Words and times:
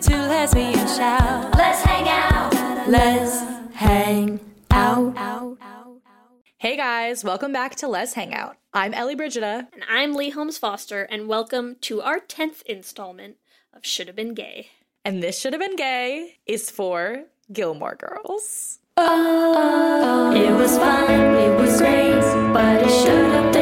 two 0.00 0.16
lesbians 0.16 0.96
shout. 0.96 1.54
Let's 1.56 1.82
hang 1.82 2.08
out. 2.08 2.88
Let's 2.88 3.38
hang 3.74 4.40
out. 4.70 5.58
Hey 6.56 6.76
guys, 6.76 7.22
welcome 7.22 7.52
back 7.52 7.74
to 7.76 7.88
Let's 7.88 8.14
Hang 8.14 8.34
Out. 8.34 8.56
I'm 8.72 8.94
Ellie 8.94 9.14
Brigida. 9.14 9.68
And 9.72 9.82
I'm 9.90 10.14
Leigh 10.14 10.30
Holmes 10.30 10.56
Foster, 10.56 11.02
and 11.02 11.28
welcome 11.28 11.76
to 11.82 12.00
our 12.00 12.18
10th 12.18 12.62
installment 12.62 13.36
of 13.74 13.84
Should 13.84 14.06
Have 14.06 14.16
Been 14.16 14.32
Gay. 14.34 14.68
And 15.04 15.22
this 15.22 15.38
should 15.38 15.52
have 15.52 15.60
been 15.60 15.76
gay 15.76 16.38
is 16.46 16.70
for 16.70 17.24
Gilmore 17.52 17.94
Girls. 17.96 18.78
Oh, 18.96 20.32
it 20.34 20.52
was 20.52 20.78
fun, 20.78 21.10
it 21.10 21.60
was 21.60 21.78
great, 21.78 22.20
but 22.52 22.82
it 22.82 22.90
should 22.90 23.32
have 23.32 23.52
been 23.52 23.59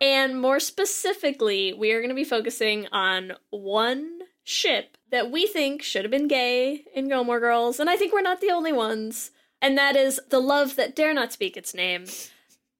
And 0.00 0.40
more 0.40 0.60
specifically, 0.60 1.72
we 1.72 1.92
are 1.92 2.00
going 2.00 2.10
to 2.10 2.14
be 2.14 2.24
focusing 2.24 2.86
on 2.92 3.32
one 3.50 4.20
ship 4.44 4.96
that 5.10 5.30
we 5.30 5.46
think 5.46 5.82
should 5.82 6.04
have 6.04 6.10
been 6.10 6.28
gay 6.28 6.84
in 6.94 7.08
Gilmore 7.08 7.40
Girls, 7.40 7.80
and 7.80 7.90
I 7.90 7.96
think 7.96 8.12
we're 8.12 8.22
not 8.22 8.40
the 8.40 8.50
only 8.50 8.72
ones. 8.72 9.30
And 9.60 9.76
that 9.76 9.96
is 9.96 10.20
the 10.30 10.38
love 10.38 10.76
that 10.76 10.94
dare 10.94 11.12
not 11.12 11.32
speak 11.32 11.56
its 11.56 11.74
name 11.74 12.04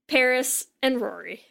Paris 0.06 0.66
and 0.82 1.00
Rory. 1.00 1.42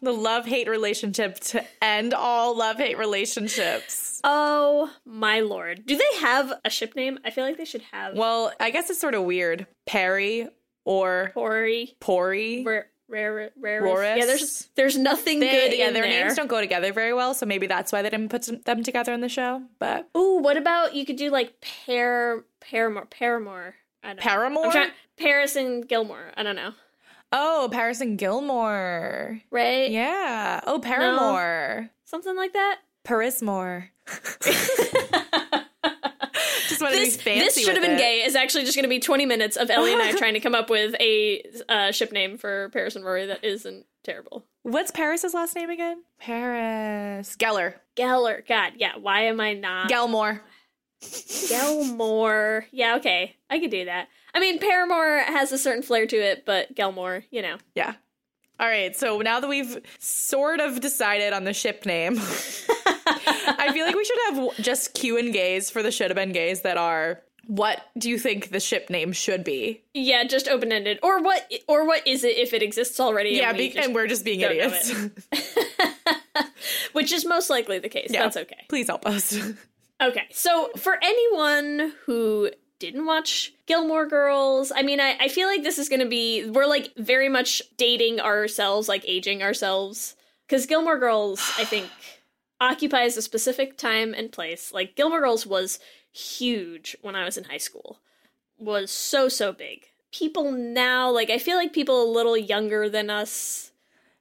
The 0.00 0.12
love 0.12 0.46
hate 0.46 0.68
relationship 0.68 1.40
to 1.40 1.64
end 1.82 2.14
all 2.14 2.56
love 2.56 2.76
hate 2.76 2.96
relationships. 2.96 4.20
Oh 4.24 4.90
my 5.04 5.40
lord. 5.40 5.84
Do 5.84 5.96
they 5.96 6.20
have 6.20 6.52
a 6.64 6.70
ship 6.70 6.94
name? 6.94 7.18
I 7.24 7.30
feel 7.30 7.44
like 7.44 7.58
they 7.58 7.64
should 7.64 7.82
have. 7.92 8.16
Well, 8.16 8.52
I 8.60 8.70
guess 8.70 8.88
it's 8.90 9.00
sort 9.00 9.14
of 9.14 9.24
weird. 9.24 9.66
Perry 9.86 10.48
or 10.84 11.32
Rory. 11.34 11.96
Pori. 12.00 12.64
Rare, 12.64 12.88
rare, 13.08 13.50
rare. 13.58 13.82
Roris. 13.82 14.18
Yeah, 14.18 14.26
there's 14.26 14.68
there's 14.74 14.96
nothing 14.98 15.40
They- 15.40 15.50
good 15.50 15.78
yeah, 15.78 15.90
their 15.90 16.02
there. 16.02 16.24
names 16.24 16.36
don't 16.36 16.48
go 16.48 16.60
together 16.60 16.92
very 16.92 17.12
well, 17.14 17.34
so 17.34 17.46
maybe 17.46 17.66
that's 17.66 17.92
why 17.92 18.02
they 18.02 18.10
didn't 18.10 18.28
put 18.30 18.44
some- 18.44 18.60
them 18.62 18.82
together 18.82 19.12
in 19.12 19.20
the 19.20 19.28
show. 19.28 19.62
But 19.78 20.08
Ooh, 20.16 20.38
what 20.38 20.56
about 20.56 20.94
you 20.94 21.04
could 21.06 21.16
do 21.16 21.30
like 21.30 21.60
Pair 21.60 22.44
Paramore 22.60 23.06
Paramore. 23.06 23.74
I 24.02 24.08
don't. 24.08 24.20
Paramore? 24.20 24.70
Trying 24.70 24.90
Paris 25.16 25.56
and 25.56 25.86
Gilmore. 25.88 26.32
I 26.36 26.42
don't 26.42 26.56
know. 26.56 26.72
oh, 27.32 27.68
Paris 27.72 28.00
and 28.00 28.16
Gilmore. 28.18 29.40
Right? 29.50 29.90
Yeah. 29.90 30.60
Oh, 30.66 30.78
Paramore. 30.78 31.90
Something 32.04 32.36
like 32.36 32.52
that. 32.52 32.80
Parismore. 33.04 33.88
Just 36.78 36.82
wanted 36.82 36.98
This 37.06 37.16
to 37.16 37.18
be 37.18 37.24
fancy. 37.24 37.44
this 37.44 37.64
should 37.64 37.74
have 37.74 37.82
been 37.82 37.92
it. 37.96 37.98
gay 37.98 38.22
is 38.24 38.34
actually 38.36 38.64
just 38.64 38.76
going 38.76 38.84
to 38.84 38.88
be 38.88 39.00
20 39.00 39.26
minutes 39.26 39.56
of 39.56 39.70
Ellie 39.70 39.92
and 39.92 40.02
I 40.02 40.12
trying 40.18 40.34
to 40.34 40.40
come 40.40 40.54
up 40.54 40.70
with 40.70 40.94
a 41.00 41.42
uh, 41.68 41.92
ship 41.92 42.12
name 42.12 42.38
for 42.38 42.68
Paris 42.70 42.96
and 42.96 43.04
Rory 43.04 43.26
that 43.26 43.44
isn't 43.44 43.86
terrible. 44.04 44.44
What's 44.62 44.90
Paris's 44.90 45.34
last 45.34 45.54
name 45.56 45.70
again? 45.70 46.02
Paris 46.18 47.36
Geller. 47.36 47.74
Geller. 47.96 48.46
God, 48.46 48.72
yeah. 48.76 48.96
Why 49.00 49.22
am 49.22 49.40
I 49.40 49.54
not? 49.54 49.90
Gelmore. 49.90 50.40
Gelmore. 51.02 52.64
Yeah, 52.70 52.96
okay. 52.96 53.36
I 53.50 53.58
could 53.58 53.70
do 53.70 53.84
that. 53.84 54.08
I 54.34 54.40
mean, 54.40 54.58
Paramore 54.58 55.20
has 55.26 55.52
a 55.52 55.58
certain 55.58 55.82
flair 55.82 56.06
to 56.06 56.16
it, 56.16 56.44
but 56.44 56.74
Gelmore, 56.74 57.24
you 57.30 57.42
know. 57.42 57.56
Yeah. 57.74 57.94
All 58.58 58.66
right. 58.66 58.96
So 58.96 59.20
now 59.20 59.40
that 59.40 59.48
we've 59.48 59.78
sort 59.98 60.60
of 60.60 60.80
decided 60.80 61.32
on 61.32 61.44
the 61.44 61.52
ship 61.52 61.84
name, 61.84 62.14
I 62.18 63.70
feel 63.72 63.86
like 63.86 63.94
we 63.94 64.04
should 64.04 64.18
have 64.30 64.56
just 64.56 64.94
Q 64.94 65.18
and 65.18 65.32
gays 65.32 65.70
for 65.70 65.82
the 65.82 65.90
should 65.90 66.10
have 66.10 66.16
been 66.16 66.32
gays 66.32 66.62
that 66.62 66.76
are. 66.76 67.22
What 67.48 67.80
do 67.96 68.10
you 68.10 68.18
think 68.18 68.50
the 68.50 68.58
ship 68.58 68.90
name 68.90 69.12
should 69.12 69.44
be? 69.44 69.82
Yeah, 69.94 70.24
just 70.24 70.48
open 70.48 70.72
ended. 70.72 70.98
Or 71.02 71.22
what? 71.22 71.48
Or 71.68 71.86
what 71.86 72.04
is 72.06 72.24
it 72.24 72.36
if 72.38 72.52
it 72.52 72.62
exists 72.62 72.98
already? 72.98 73.30
yeah, 73.30 73.50
and, 73.50 73.58
we 73.58 73.72
be- 73.72 73.78
and 73.78 73.94
we're 73.94 74.08
just 74.08 74.24
being 74.24 74.40
idiots. 74.40 74.92
which 76.92 77.12
is 77.12 77.24
most 77.24 77.50
likely 77.50 77.78
the 77.78 77.88
case. 77.88 78.08
Yeah. 78.10 78.22
That's 78.22 78.36
okay. 78.36 78.64
Please 78.68 78.88
help 78.88 79.06
us. 79.06 79.38
Okay, 79.98 80.24
so 80.30 80.68
for 80.76 80.98
anyone 81.00 81.94
who 82.04 82.50
didn't 82.78 83.06
watch 83.06 83.54
Gilmore 83.66 84.06
Girls, 84.06 84.72
I 84.74 84.82
mean, 84.82 85.00
I, 85.00 85.16
I 85.20 85.28
feel 85.28 85.48
like 85.48 85.62
this 85.62 85.78
is 85.78 85.88
going 85.88 86.00
to 86.00 86.08
be, 86.08 86.48
we're 86.48 86.66
like 86.66 86.92
very 86.96 87.28
much 87.28 87.62
dating 87.76 88.20
ourselves, 88.20 88.88
like 88.88 89.04
aging 89.06 89.42
ourselves. 89.42 90.14
Because 90.46 90.66
Gilmore 90.66 90.98
Girls, 90.98 91.40
I 91.58 91.64
think, 91.64 91.90
occupies 92.60 93.16
a 93.16 93.22
specific 93.22 93.76
time 93.76 94.14
and 94.14 94.32
place. 94.32 94.72
Like, 94.72 94.96
Gilmore 94.96 95.20
Girls 95.20 95.46
was 95.46 95.78
huge 96.12 96.96
when 97.02 97.14
I 97.14 97.24
was 97.24 97.36
in 97.36 97.44
high 97.44 97.58
school, 97.58 97.98
was 98.58 98.90
so, 98.90 99.28
so 99.28 99.52
big. 99.52 99.86
People 100.12 100.52
now, 100.52 101.10
like, 101.10 101.30
I 101.30 101.38
feel 101.38 101.56
like 101.56 101.72
people 101.72 102.02
a 102.02 102.12
little 102.12 102.36
younger 102.36 102.88
than 102.88 103.10
us. 103.10 103.72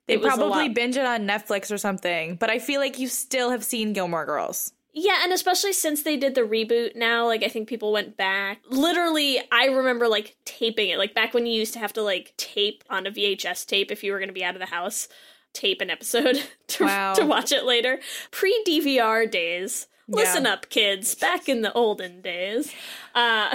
they 0.07 0.15
it 0.15 0.21
was 0.21 0.33
a 0.33 0.37
probably 0.37 0.69
binge 0.69 0.97
it 0.97 1.05
on 1.05 1.27
Netflix 1.27 1.71
or 1.71 1.77
something, 1.77 2.35
but 2.35 2.49
I 2.49 2.59
feel 2.59 2.81
like 2.81 2.99
you 2.99 3.07
still 3.07 3.51
have 3.51 3.63
seen 3.63 3.93
Gilmore 3.93 4.25
Girls. 4.25 4.73
Yeah, 4.97 5.19
and 5.23 5.33
especially 5.33 5.73
since 5.73 6.03
they 6.03 6.15
did 6.15 6.35
the 6.35 6.41
reboot 6.41 6.95
now, 6.95 7.25
like 7.25 7.43
I 7.43 7.49
think 7.49 7.67
people 7.67 7.91
went 7.91 8.15
back. 8.15 8.59
Literally, 8.69 9.41
I 9.51 9.65
remember 9.65 10.07
like 10.07 10.37
taping 10.45 10.87
it. 10.89 10.97
Like 10.97 11.13
back 11.13 11.33
when 11.33 11.45
you 11.45 11.51
used 11.53 11.73
to 11.73 11.79
have 11.79 11.91
to 11.93 12.01
like 12.01 12.33
tape 12.37 12.81
on 12.89 13.05
a 13.05 13.11
VHS 13.11 13.65
tape 13.65 13.91
if 13.91 14.03
you 14.05 14.13
were 14.13 14.19
going 14.19 14.29
to 14.29 14.33
be 14.33 14.43
out 14.45 14.55
of 14.55 14.61
the 14.61 14.67
house, 14.67 15.09
tape 15.51 15.81
an 15.81 15.89
episode 15.89 16.41
to, 16.67 16.85
Wow. 16.85 17.13
to 17.15 17.25
watch 17.25 17.51
it 17.51 17.65
later. 17.65 17.99
Pre 18.31 18.63
DVR 18.65 19.29
days. 19.29 19.87
Listen 20.07 20.45
Yeah. 20.45 20.53
up, 20.53 20.69
kids. 20.69 21.13
Back 21.15 21.49
in 21.49 21.61
the 21.61 21.73
olden 21.73 22.21
days. 22.21 22.71
Uh, 23.13 23.53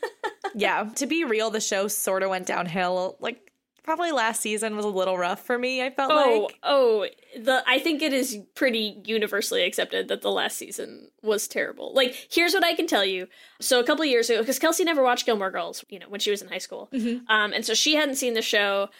yeah, 0.54 0.84
to 0.94 1.06
be 1.06 1.24
real, 1.24 1.50
the 1.50 1.60
show 1.60 1.88
sort 1.88 2.22
of 2.22 2.30
went 2.30 2.46
downhill. 2.46 3.16
Like, 3.20 3.50
probably 3.88 4.12
last 4.12 4.42
season 4.42 4.76
was 4.76 4.84
a 4.84 4.88
little 4.88 5.16
rough 5.16 5.46
for 5.46 5.58
me, 5.58 5.82
I 5.82 5.88
felt 5.88 6.12
oh, 6.12 6.42
like. 6.42 6.58
oh, 6.62 7.06
the 7.38 7.64
I 7.66 7.78
think 7.78 8.02
it 8.02 8.12
is 8.12 8.36
pretty 8.54 9.00
universally 9.06 9.62
accepted 9.64 10.08
that 10.08 10.20
the 10.20 10.30
last 10.30 10.58
season 10.58 11.08
was 11.22 11.48
terrible. 11.48 11.94
Like, 11.94 12.28
here's 12.30 12.52
what 12.52 12.62
I 12.62 12.74
can 12.74 12.86
tell 12.86 13.02
you. 13.02 13.28
So 13.62 13.80
a 13.80 13.84
couple 13.84 14.02
of 14.02 14.10
years 14.10 14.28
ago, 14.28 14.40
because 14.40 14.58
Kelsey 14.58 14.84
never 14.84 15.02
watched 15.02 15.24
Gilmore 15.24 15.50
Girls, 15.50 15.86
you 15.88 15.98
know, 15.98 16.04
when 16.10 16.20
she 16.20 16.30
was 16.30 16.42
in 16.42 16.48
high 16.48 16.58
school, 16.58 16.90
um, 17.30 17.54
and 17.54 17.64
so 17.64 17.72
she 17.72 17.94
hadn't 17.94 18.16
seen 18.16 18.34
the 18.34 18.42
show, 18.42 18.90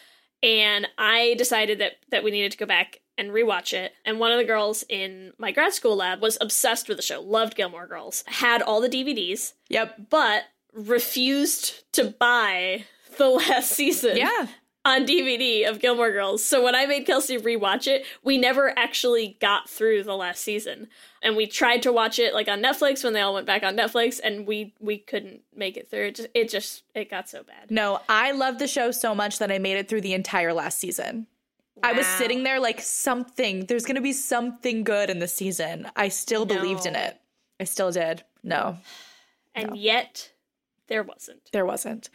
and 0.41 0.87
I 0.97 1.35
decided 1.37 1.77
that 1.77 1.97
that 2.09 2.23
we 2.23 2.31
needed 2.31 2.51
to 2.53 2.57
go 2.57 2.65
back 2.65 2.99
and 3.15 3.29
rewatch 3.29 3.73
it. 3.73 3.91
And 4.05 4.19
one 4.19 4.31
of 4.31 4.39
the 4.39 4.43
girls 4.43 4.83
in 4.89 5.33
my 5.37 5.51
grad 5.51 5.73
school 5.73 5.97
lab 5.97 6.19
was 6.19 6.35
obsessed 6.41 6.87
with 6.89 6.97
the 6.97 7.03
show, 7.03 7.21
loved 7.21 7.55
Gilmore 7.55 7.85
Girls, 7.85 8.23
had 8.25 8.63
all 8.63 8.81
the 8.81 8.89
DVDs, 8.89 9.53
Yep. 9.69 10.09
but 10.09 10.45
refused 10.73 11.83
to 11.93 12.05
buy 12.05 12.85
the 13.17 13.27
last 13.41 13.69
season 13.71 14.17
Yeah. 14.17 14.47
On 14.89 15.05
DVD 15.05 15.67
of 15.69 15.79
Gilmore 15.79 16.11
Girls. 16.11 16.43
So 16.43 16.63
when 16.63 16.75
I 16.75 16.85
made 16.85 17.05
Kelsey 17.05 17.37
rewatch 17.37 17.87
it, 17.87 18.05
we 18.23 18.37
never 18.37 18.77
actually 18.77 19.37
got 19.39 19.69
through 19.69 20.03
the 20.03 20.15
last 20.15 20.41
season. 20.41 20.87
And 21.21 21.35
we 21.35 21.47
tried 21.47 21.83
to 21.83 21.93
watch 21.93 22.19
it 22.19 22.33
like 22.33 22.47
on 22.47 22.61
Netflix 22.61 23.03
when 23.03 23.13
they 23.13 23.21
all 23.21 23.33
went 23.33 23.45
back 23.45 23.63
on 23.63 23.75
Netflix 23.75 24.19
and 24.23 24.47
we 24.47 24.73
we 24.79 24.97
couldn't 24.97 25.41
make 25.55 25.77
it 25.77 25.89
through. 25.89 26.07
It 26.07 26.15
just 26.15 26.29
it 26.33 26.49
just 26.49 26.83
it 26.95 27.09
got 27.09 27.29
so 27.29 27.43
bad. 27.43 27.69
No, 27.69 28.01
I 28.09 28.31
loved 28.31 28.59
the 28.59 28.67
show 28.67 28.91
so 28.91 29.13
much 29.13 29.39
that 29.39 29.51
I 29.51 29.59
made 29.59 29.77
it 29.77 29.87
through 29.87 30.01
the 30.01 30.13
entire 30.13 30.53
last 30.53 30.79
season. 30.79 31.27
I 31.83 31.93
was 31.93 32.05
sitting 32.05 32.43
there 32.43 32.59
like 32.59 32.81
something, 32.81 33.65
there's 33.67 33.85
going 33.85 33.95
to 33.95 34.01
be 34.01 34.11
something 34.13 34.83
good 34.83 35.09
in 35.09 35.19
the 35.19 35.29
season. 35.29 35.89
I 35.95 36.09
still 36.09 36.45
believed 36.45 36.85
in 36.85 36.95
it. 36.95 37.19
I 37.59 37.63
still 37.63 37.91
did. 37.91 38.23
No, 38.43 38.77
And 39.55 39.77
yet 39.77 40.31
there 40.89 41.03
wasn't. 41.03 41.49
there 41.51 41.65
wasn't. 41.65 42.09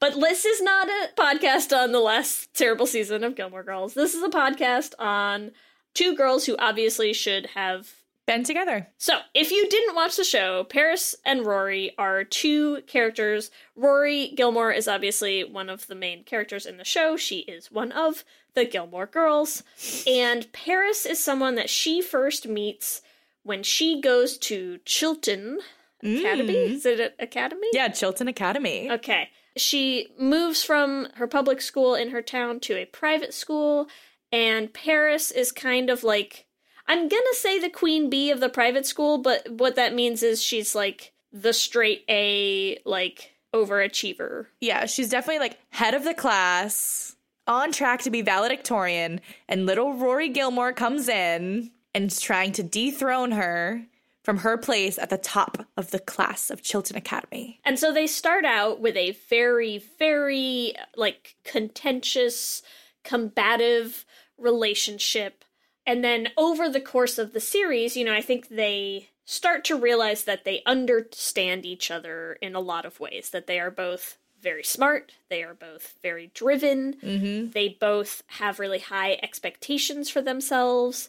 But 0.00 0.18
this 0.20 0.44
is 0.44 0.60
not 0.60 0.88
a 0.88 1.10
podcast 1.16 1.76
on 1.76 1.92
the 1.92 2.00
last 2.00 2.52
terrible 2.54 2.86
season 2.86 3.22
of 3.22 3.36
Gilmore 3.36 3.62
Girls. 3.62 3.94
This 3.94 4.14
is 4.14 4.22
a 4.22 4.28
podcast 4.28 4.94
on 4.98 5.52
two 5.92 6.16
girls 6.16 6.46
who 6.46 6.56
obviously 6.58 7.12
should 7.12 7.46
have 7.54 7.94
Been 8.26 8.42
together. 8.42 8.88
So, 8.96 9.18
if 9.34 9.50
you 9.50 9.68
didn't 9.68 9.94
watch 9.94 10.16
the 10.16 10.24
show, 10.24 10.64
Paris 10.64 11.14
and 11.26 11.44
Rory 11.44 11.92
are 11.98 12.24
two 12.24 12.80
characters. 12.86 13.50
Rory 13.76 14.32
Gilmore 14.34 14.72
is 14.72 14.88
obviously 14.88 15.44
one 15.44 15.68
of 15.68 15.86
the 15.88 15.94
main 15.94 16.24
characters 16.24 16.64
in 16.64 16.78
the 16.78 16.86
show. 16.86 17.18
She 17.18 17.40
is 17.40 17.70
one 17.70 17.92
of 17.92 18.24
the 18.54 18.64
Gilmore 18.64 19.04
girls. 19.04 19.62
And 20.06 20.50
Paris 20.54 21.04
is 21.04 21.22
someone 21.22 21.54
that 21.56 21.68
she 21.68 22.00
first 22.00 22.48
meets 22.48 23.02
when 23.42 23.62
she 23.62 24.00
goes 24.00 24.38
to 24.38 24.78
Chilton 24.86 25.58
Academy. 26.02 26.54
Mm. 26.54 26.70
Is 26.70 26.86
it 26.86 27.00
an 27.00 27.10
academy? 27.18 27.68
Yeah, 27.72 27.88
Chilton 27.88 28.28
Academy. 28.28 28.90
Okay. 28.90 29.30
She 29.56 30.08
moves 30.18 30.64
from 30.64 31.08
her 31.14 31.26
public 31.26 31.60
school 31.60 31.94
in 31.94 32.10
her 32.10 32.22
town 32.22 32.60
to 32.60 32.76
a 32.76 32.86
private 32.86 33.32
school, 33.32 33.86
and 34.32 34.72
Paris 34.72 35.30
is 35.30 35.52
kind 35.52 35.90
of 35.90 36.02
like 36.02 36.46
I'm 36.86 37.08
gonna 37.08 37.34
say 37.34 37.58
the 37.58 37.70
queen 37.70 38.10
bee 38.10 38.30
of 38.30 38.40
the 38.40 38.48
private 38.48 38.84
school, 38.84 39.18
but 39.18 39.48
what 39.50 39.76
that 39.76 39.94
means 39.94 40.22
is 40.22 40.42
she's 40.42 40.74
like 40.74 41.12
the 41.32 41.52
straight 41.52 42.04
A, 42.08 42.78
like 42.84 43.32
overachiever. 43.54 44.46
Yeah, 44.60 44.86
she's 44.86 45.08
definitely 45.08 45.40
like 45.40 45.58
head 45.70 45.94
of 45.94 46.04
the 46.04 46.14
class, 46.14 47.16
on 47.46 47.72
track 47.72 48.02
to 48.02 48.10
be 48.10 48.22
valedictorian, 48.22 49.20
and 49.48 49.66
little 49.66 49.94
Rory 49.94 50.28
Gilmore 50.28 50.72
comes 50.72 51.08
in 51.08 51.70
and 51.94 52.10
is 52.10 52.20
trying 52.20 52.52
to 52.52 52.62
dethrone 52.62 53.32
her 53.32 53.86
from 54.24 54.38
her 54.38 54.56
place 54.56 54.98
at 54.98 55.10
the 55.10 55.18
top 55.18 55.66
of 55.76 55.90
the 55.90 55.98
class 55.98 56.50
of 56.50 56.62
Chilton 56.62 56.96
Academy. 56.96 57.60
And 57.62 57.78
so 57.78 57.92
they 57.92 58.06
start 58.06 58.46
out 58.46 58.80
with 58.80 58.96
a 58.96 59.12
very, 59.28 59.84
very 59.98 60.74
like 60.96 61.36
contentious, 61.44 62.62
combative 63.04 64.06
relationship. 64.38 65.44
And 65.86 66.02
then 66.02 66.30
over 66.38 66.70
the 66.70 66.80
course 66.80 67.18
of 67.18 67.34
the 67.34 67.40
series, 67.40 67.98
you 67.98 68.04
know, 68.04 68.14
I 68.14 68.22
think 68.22 68.48
they 68.48 69.10
start 69.26 69.62
to 69.64 69.76
realize 69.76 70.24
that 70.24 70.44
they 70.44 70.62
understand 70.64 71.66
each 71.66 71.90
other 71.90 72.38
in 72.40 72.54
a 72.54 72.60
lot 72.60 72.86
of 72.86 73.00
ways, 73.00 73.28
that 73.30 73.46
they 73.46 73.60
are 73.60 73.70
both 73.70 74.16
very 74.40 74.64
smart, 74.64 75.12
they 75.28 75.42
are 75.42 75.54
both 75.54 75.94
very 76.02 76.30
driven, 76.34 76.94
mm-hmm. 76.94 77.50
they 77.50 77.76
both 77.80 78.22
have 78.26 78.58
really 78.58 78.78
high 78.78 79.18
expectations 79.22 80.08
for 80.08 80.22
themselves. 80.22 81.08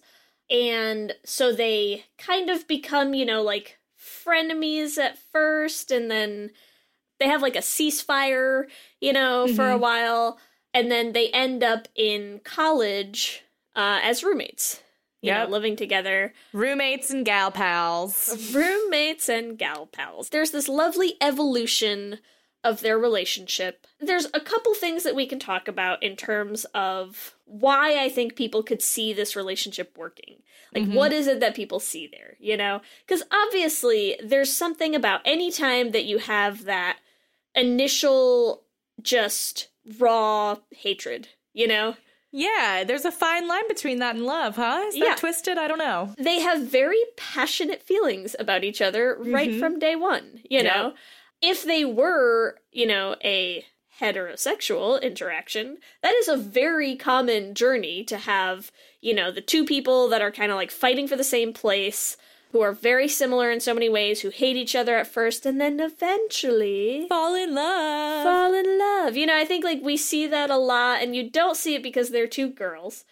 And 0.49 1.13
so 1.25 1.51
they 1.51 2.05
kind 2.17 2.49
of 2.49 2.67
become, 2.67 3.13
you 3.13 3.25
know, 3.25 3.41
like 3.41 3.79
frenemies 3.99 4.97
at 4.97 5.17
first, 5.17 5.91
and 5.91 6.09
then 6.11 6.51
they 7.19 7.27
have 7.27 7.41
like 7.41 7.55
a 7.55 7.59
ceasefire, 7.59 8.65
you 9.01 9.13
know, 9.13 9.47
for 9.47 9.69
a 9.69 9.77
while, 9.77 10.37
and 10.73 10.91
then 10.91 11.13
they 11.13 11.29
end 11.29 11.63
up 11.63 11.87
in 11.95 12.41
college 12.43 13.43
uh, 13.75 13.99
as 14.03 14.23
roommates, 14.23 14.81
you 15.21 15.27
Yep. 15.31 15.47
know, 15.47 15.51
living 15.51 15.75
together, 15.75 16.33
Roommates 16.53 17.09
and 17.09 17.25
gal 17.25 17.51
pals. 17.51 18.53
roommates 18.53 19.27
and 19.29 19.57
gal 19.57 19.87
pals. 19.87 20.29
There's 20.29 20.51
this 20.51 20.67
lovely 20.67 21.15
evolution 21.21 22.19
of 22.65 22.81
their 22.81 22.97
relationship. 22.97 23.85
There's 23.99 24.27
a 24.33 24.39
couple 24.39 24.73
things 24.73 25.03
that 25.03 25.15
we 25.15 25.25
can 25.27 25.39
talk 25.39 25.67
about 25.67 26.01
in 26.03 26.15
terms 26.15 26.65
of 26.73 27.35
why 27.45 28.03
I 28.03 28.09
think 28.09 28.35
people 28.35 28.63
could 28.63 28.81
see 28.81 29.13
this 29.13 29.35
relationship 29.35 29.95
working. 29.97 30.41
Like, 30.73 30.83
mm-hmm. 30.83 30.95
what 30.95 31.13
is 31.13 31.27
it 31.27 31.39
that 31.39 31.55
people 31.55 31.79
see 31.79 32.07
there, 32.11 32.35
you 32.39 32.57
know? 32.57 32.81
Because 33.05 33.23
obviously, 33.31 34.19
there's 34.21 34.51
something 34.51 34.95
about 34.95 35.21
any 35.23 35.51
time 35.51 35.91
that 35.91 36.05
you 36.05 36.17
have 36.17 36.65
that 36.65 36.97
initial, 37.53 38.63
just 39.01 39.69
raw 39.99 40.57
hatred, 40.71 41.29
you 41.53 41.67
know? 41.67 41.95
Yeah, 42.31 42.83
there's 42.85 43.05
a 43.05 43.13
fine 43.13 43.47
line 43.47 43.65
between 43.69 43.99
that 43.99 44.15
and 44.15 44.25
love, 44.25 44.57
huh? 44.57 44.83
Is 44.87 44.95
that 44.95 44.99
Yeah. 44.99 45.15
twisted? 45.15 45.57
I 45.57 45.67
don't 45.69 45.77
know. 45.77 46.13
they 46.17 46.39
have 46.41 46.63
very 46.63 46.99
passionate 47.15 47.81
feelings 47.81 48.35
about 48.37 48.65
each 48.65 48.81
other 48.81 49.15
right 49.17 49.51
mm-hmm. 49.51 49.59
from 49.59 49.79
day 49.79 49.95
one, 49.95 50.41
you 50.49 50.59
Yep. 50.59 50.65
know? 50.65 50.93
If 51.41 51.63
they 51.63 51.85
were, 51.85 52.57
you 52.71 52.87
know, 52.87 53.15
a 53.23 53.65
heterosexual 53.99 55.01
interaction, 55.01 55.77
that 56.01 56.13
is 56.13 56.27
a 56.27 56.37
very 56.37 56.95
common 56.95 57.53
journey 57.53 58.03
to 58.05 58.17
have, 58.17 58.71
you 59.01 59.13
know, 59.13 59.31
the 59.31 59.41
two 59.41 59.65
people 59.65 60.09
that 60.09 60.21
are 60.21 60.31
kind 60.31 60.51
of 60.51 60.55
like 60.55 60.71
fighting 60.71 61.07
for 61.07 61.15
the 61.15 61.23
same 61.23 61.53
place, 61.53 62.17
who 62.51 62.61
are 62.61 62.71
very 62.71 63.07
similar 63.07 63.51
in 63.51 63.59
so 63.59 63.73
many 63.73 63.89
ways, 63.89 64.21
who 64.21 64.29
hate 64.29 64.55
each 64.55 64.75
other 64.75 64.95
at 64.95 65.07
first, 65.07 65.45
and 65.45 65.59
then 65.59 65.79
eventually 65.79 67.05
Fall 67.09 67.35
in 67.35 67.53
love. 67.53 68.23
fall 68.23 68.53
in 68.53 68.79
love. 68.79 69.17
You 69.17 69.25
know, 69.25 69.37
I 69.37 69.43
think 69.43 69.65
like 69.65 69.81
we 69.81 69.97
see 69.97 70.25
that 70.27 70.49
a 70.49 70.57
lot, 70.57 71.01
and 71.01 71.15
you 71.15 71.29
don't 71.29 71.57
see 71.57 71.75
it 71.75 71.83
because 71.83 72.09
they're 72.09 72.27
two 72.27 72.49
girls. 72.49 73.03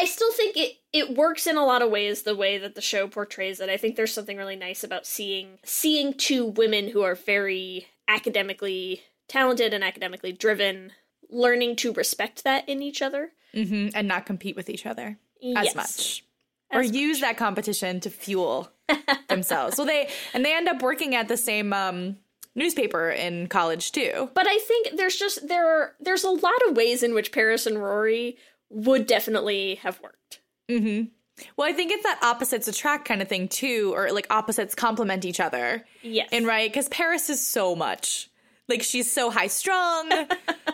I 0.00 0.04
still 0.06 0.32
think 0.32 0.56
it 0.56 0.76
it 0.92 1.16
works 1.16 1.46
in 1.46 1.56
a 1.56 1.64
lot 1.64 1.82
of 1.82 1.90
ways 1.90 2.22
the 2.22 2.34
way 2.34 2.58
that 2.58 2.74
the 2.74 2.80
show 2.80 3.06
portrays 3.06 3.60
it. 3.60 3.68
I 3.68 3.76
think 3.76 3.96
there's 3.96 4.12
something 4.14 4.36
really 4.36 4.56
nice 4.56 4.82
about 4.82 5.06
seeing 5.06 5.58
seeing 5.64 6.14
two 6.14 6.46
women 6.46 6.88
who 6.88 7.02
are 7.02 7.14
very 7.14 7.86
academically 8.08 9.02
talented 9.28 9.72
and 9.74 9.84
academically 9.84 10.32
driven 10.32 10.92
learning 11.28 11.76
to 11.76 11.92
respect 11.92 12.42
that 12.44 12.68
in 12.68 12.82
each 12.82 13.02
other. 13.02 13.32
hmm 13.54 13.88
and 13.94 14.08
not 14.08 14.26
compete 14.26 14.56
with 14.56 14.68
each 14.70 14.86
other 14.86 15.18
as 15.56 15.64
Yes. 15.66 15.74
much. 15.76 16.24
Or 16.72 16.80
As 16.82 16.92
use 16.92 17.20
that 17.20 17.36
competition 17.36 17.98
to 18.00 18.10
fuel 18.10 18.70
themselves. 19.28 19.76
Well, 19.76 19.86
they 19.86 20.08
and 20.34 20.44
they 20.44 20.54
end 20.54 20.68
up 20.68 20.82
working 20.82 21.14
at 21.16 21.26
the 21.28 21.36
same 21.36 21.72
um, 21.72 22.16
newspaper 22.54 23.10
in 23.10 23.48
college 23.48 23.90
too. 23.92 24.30
But 24.34 24.46
I 24.48 24.58
think 24.58 24.96
there's 24.96 25.16
just 25.16 25.48
there 25.48 25.66
are 25.68 25.94
there's 26.00 26.24
a 26.24 26.30
lot 26.30 26.60
of 26.68 26.76
ways 26.76 27.02
in 27.02 27.12
which 27.14 27.32
Paris 27.32 27.66
and 27.66 27.80
Rory 27.82 28.36
would 28.70 29.06
definitely 29.06 29.76
have 29.76 30.00
worked. 30.00 30.40
Mm-hmm. 30.68 31.08
Well, 31.56 31.68
I 31.68 31.72
think 31.72 31.90
it's 31.92 32.02
that 32.04 32.20
opposites 32.22 32.68
attract 32.68 33.06
kind 33.06 33.22
of 33.22 33.28
thing 33.28 33.48
too, 33.48 33.92
or 33.94 34.12
like 34.12 34.26
opposites 34.30 34.74
complement 34.74 35.24
each 35.24 35.40
other. 35.40 35.84
Yes. 36.02 36.28
And 36.32 36.46
right, 36.46 36.70
because 36.70 36.88
Paris 36.88 37.30
is 37.30 37.44
so 37.44 37.74
much. 37.74 38.28
Like 38.68 38.82
she's 38.82 39.10
so 39.10 39.30
high 39.30 39.48
strung. 39.48 40.10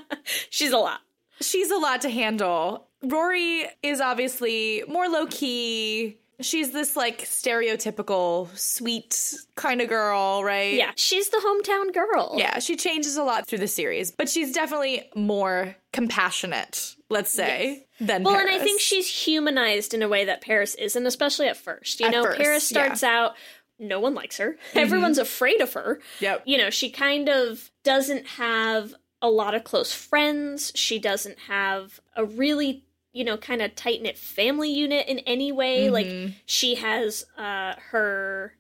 She's 0.51 0.73
a 0.73 0.79
lot. 0.79 1.01
she's 1.41 1.71
a 1.71 1.77
lot 1.77 2.01
to 2.03 2.11
handle. 2.11 2.89
Rory 3.03 3.67
is 3.83 4.01
obviously 4.01 4.83
more 4.89 5.09
low 5.09 5.27
key. 5.27 6.19
She's 6.41 6.71
this 6.73 6.97
like 6.97 7.23
stereotypical 7.23 8.49
sweet 8.57 9.35
kind 9.55 9.81
of 9.81 9.89
girl, 9.89 10.43
right? 10.45 10.75
Yeah. 10.75 10.93
She's 10.97 11.31
the 11.31 11.39
hometown 11.39 11.93
girl. 11.95 12.35
Yeah, 12.37 12.59
she 12.59 12.77
changes 12.77 13.17
a 13.17 13.23
lot 13.23 13.47
through 13.47 13.59
the 13.59 13.69
series, 13.69 14.11
but 14.11 14.29
she's 14.29 14.53
definitely 14.53 15.09
more 15.15 15.77
compassionate, 15.93 16.95
let's 17.09 17.31
say, 17.31 17.87
than 18.01 18.23
Well, 18.23 18.35
Paris. 18.35 18.51
and 18.53 18.61
I 18.61 18.65
think 18.65 18.81
she's 18.81 19.09
humanized 19.09 19.95
in 19.95 20.03
a 20.03 20.09
way 20.09 20.25
that 20.27 20.41
Paris 20.41 20.75
isn't, 20.77 21.07
especially 21.07 21.49
at 21.49 21.57
first. 21.57 22.01
You 22.01 22.07
At 22.07 22.13
know, 22.13 22.25
first, 22.25 22.39
Paris 22.39 22.71
yeah. 22.71 22.85
starts 22.85 23.03
out, 23.03 23.35
no 23.79 24.01
one 24.01 24.15
likes 24.15 24.39
her. 24.39 24.53
Mm-hmm. 24.71 24.79
Everyone's 24.79 25.19
afraid 25.19 25.61
of 25.61 25.73
her. 25.75 26.01
Yep. 26.21 26.43
You 26.47 26.59
know, 26.59 26.71
she 26.71 26.91
kind 26.91 27.29
of 27.29 27.71
doesn't 27.85 28.27
have 28.27 28.95
a 29.23 29.31
lot 29.31 29.55
of 29.55 29.65
close 29.65 29.93
friends. 29.93 30.73
She 30.75 30.99
doesn't 30.99 31.39
have 31.49 32.01
a 32.15 32.25
really, 32.25 32.85
you 33.17 33.25
know, 33.25 33.37
kind 33.37 33.63
of 33.63 33.75
tight 33.75 34.03
knit 34.03 34.19
family 34.19 34.71
unit 34.71 35.09
in 35.09 35.21
any 35.21 35.51
way. 35.51 35.91
Like, 35.91 36.07
she 36.45 36.75
has 36.77 37.25
uh, 37.39 37.75
her 37.91 38.53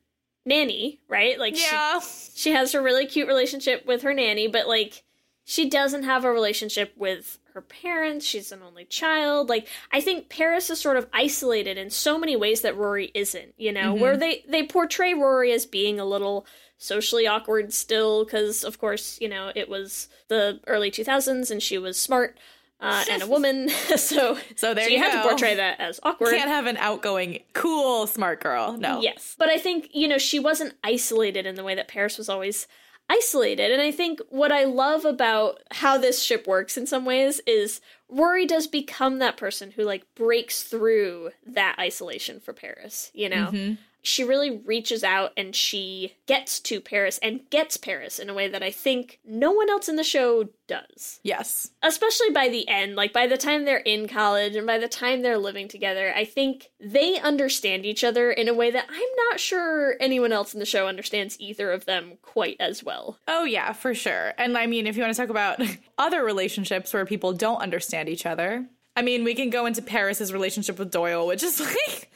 nanny, 0.44 1.00
right? 1.08 1.38
Like, 1.38 1.60
Yeah. 1.60 2.00
she 2.34 2.50
has 2.52 2.74
a 2.74 2.80
really 2.80 3.06
cute 3.06 3.28
relationship 3.28 3.84
with 3.86 4.02
her 4.02 4.14
nanny, 4.14 4.46
but 4.48 4.66
like 4.66 5.02
she 5.44 5.68
doesn't 5.70 6.02
have 6.02 6.24
a 6.24 6.30
relationship 6.32 6.92
with 6.96 7.38
her 7.54 7.60
parents. 7.62 8.26
She's 8.26 8.50
an 8.52 8.62
only 8.62 8.84
child. 8.84 9.48
Like 9.48 9.68
I 9.92 10.00
think 10.00 10.28
Paris 10.28 10.70
is 10.70 10.80
sort 10.80 10.96
of 10.96 11.06
isolated 11.12 11.78
in 11.78 11.88
so 11.90 12.18
many 12.18 12.34
ways 12.36 12.62
that 12.62 12.76
Rory 12.76 13.10
isn't, 13.14 13.54
you 13.56 13.72
know, 13.72 13.94
where 13.94 14.16
they 14.16 14.44
they 14.48 14.64
portray 14.64 15.14
Rory 15.14 15.52
as 15.52 15.64
being 15.64 16.00
a 16.00 16.04
little 16.04 16.46
socially 16.78 17.26
awkward 17.26 17.72
still 17.72 18.26
cuz 18.26 18.64
of 18.64 18.78
course, 18.78 19.18
you 19.20 19.28
know, 19.28 19.52
it 19.54 19.68
was 19.68 20.08
the 20.28 20.60
early 20.66 20.90
2000s 20.90 21.50
and 21.50 21.62
she 21.62 21.78
was 21.78 21.98
smart 21.98 22.38
uh, 22.80 23.04
and 23.10 23.22
a 23.22 23.26
woman. 23.26 23.68
so 23.96 24.38
So 24.56 24.74
there 24.74 24.84
so 24.84 24.90
you 24.90 24.98
have 24.98 25.12
go. 25.12 25.22
to 25.22 25.28
portray 25.28 25.54
that 25.54 25.80
as 25.80 25.98
awkward. 26.02 26.32
Can't 26.34 26.48
have 26.48 26.66
an 26.66 26.76
outgoing, 26.76 27.40
cool, 27.52 28.06
smart 28.06 28.42
girl. 28.42 28.76
No. 28.76 29.00
Yes. 29.00 29.34
But 29.38 29.48
I 29.48 29.58
think, 29.58 29.88
you 29.92 30.08
know, 30.08 30.18
she 30.18 30.38
wasn't 30.38 30.74
isolated 30.84 31.46
in 31.46 31.54
the 31.54 31.64
way 31.64 31.74
that 31.74 31.88
Paris 31.88 32.18
was 32.18 32.28
always 32.28 32.66
isolated. 33.08 33.70
And 33.70 33.80
I 33.80 33.90
think 33.92 34.20
what 34.30 34.50
I 34.52 34.64
love 34.64 35.04
about 35.04 35.62
how 35.70 35.96
this 35.96 36.22
ship 36.22 36.46
works 36.46 36.76
in 36.76 36.86
some 36.86 37.04
ways 37.04 37.40
is 37.46 37.80
Rory 38.08 38.46
does 38.46 38.66
become 38.66 39.18
that 39.18 39.36
person 39.36 39.72
who 39.72 39.82
like 39.82 40.04
breaks 40.14 40.62
through 40.62 41.30
that 41.46 41.76
isolation 41.78 42.40
for 42.40 42.52
Paris, 42.52 43.10
you 43.14 43.28
know? 43.28 43.46
Mm-hmm. 43.46 43.74
She 44.02 44.22
really 44.22 44.58
reaches 44.58 45.02
out 45.02 45.32
and 45.36 45.52
she 45.52 46.14
gets 46.26 46.60
to 46.60 46.80
Paris 46.80 47.18
and 47.24 47.40
gets 47.50 47.76
Paris 47.76 48.20
in 48.20 48.30
a 48.30 48.34
way 48.34 48.46
that 48.46 48.62
I 48.62 48.70
think 48.70 49.18
no 49.26 49.50
one 49.50 49.68
else 49.68 49.88
in 49.88 49.96
the 49.96 50.04
show 50.04 50.48
does 50.68 51.20
Yes. 51.22 51.70
especially 51.82 52.30
by 52.30 52.48
the 52.48 52.68
end, 52.68 52.94
like 52.96 53.12
by 53.12 53.26
the 53.26 53.36
time 53.36 53.64
they're 53.64 53.78
in 53.78 54.06
college 54.08 54.54
and 54.56 54.66
by 54.66 54.78
the 54.78 54.88
time 54.88 55.22
they're 55.22 55.38
living 55.38 55.66
together, 55.68 56.12
I 56.14 56.24
think 56.24 56.70
they 56.80 57.18
understand 57.18 57.84
each 57.86 58.04
other 58.04 58.30
in 58.30 58.48
a 58.48 58.54
way 58.54 58.70
that 58.70 58.86
I'm 58.88 59.28
not 59.30 59.40
sure 59.40 59.96
anyone 60.00 60.32
else 60.32 60.54
in 60.54 60.60
the 60.60 60.66
show 60.66 60.86
understands 60.86 61.36
either 61.40 61.72
of 61.72 61.84
them 61.84 62.18
quite 62.22 62.56
as 62.60 62.82
well. 62.84 63.18
Oh, 63.28 63.44
yeah, 63.44 63.72
for 63.72 63.94
sure. 63.94 64.34
And 64.38 64.56
I 64.58 64.66
mean, 64.66 64.86
if 64.86 64.96
you 64.96 65.02
want 65.02 65.14
to 65.14 65.20
talk 65.20 65.30
about 65.30 65.60
other 65.98 66.24
relationships 66.24 66.92
where 66.92 67.06
people 67.06 67.32
don't 67.32 67.60
understand 67.60 67.95
each 68.08 68.26
other, 68.26 68.66
I 68.94 69.02
mean, 69.02 69.24
we 69.24 69.34
can 69.34 69.50
go 69.50 69.66
into 69.66 69.82
Paris's 69.82 70.32
relationship 70.32 70.78
with 70.78 70.90
Doyle, 70.90 71.26
which 71.26 71.42
is 71.42 71.60
like. 71.60 72.10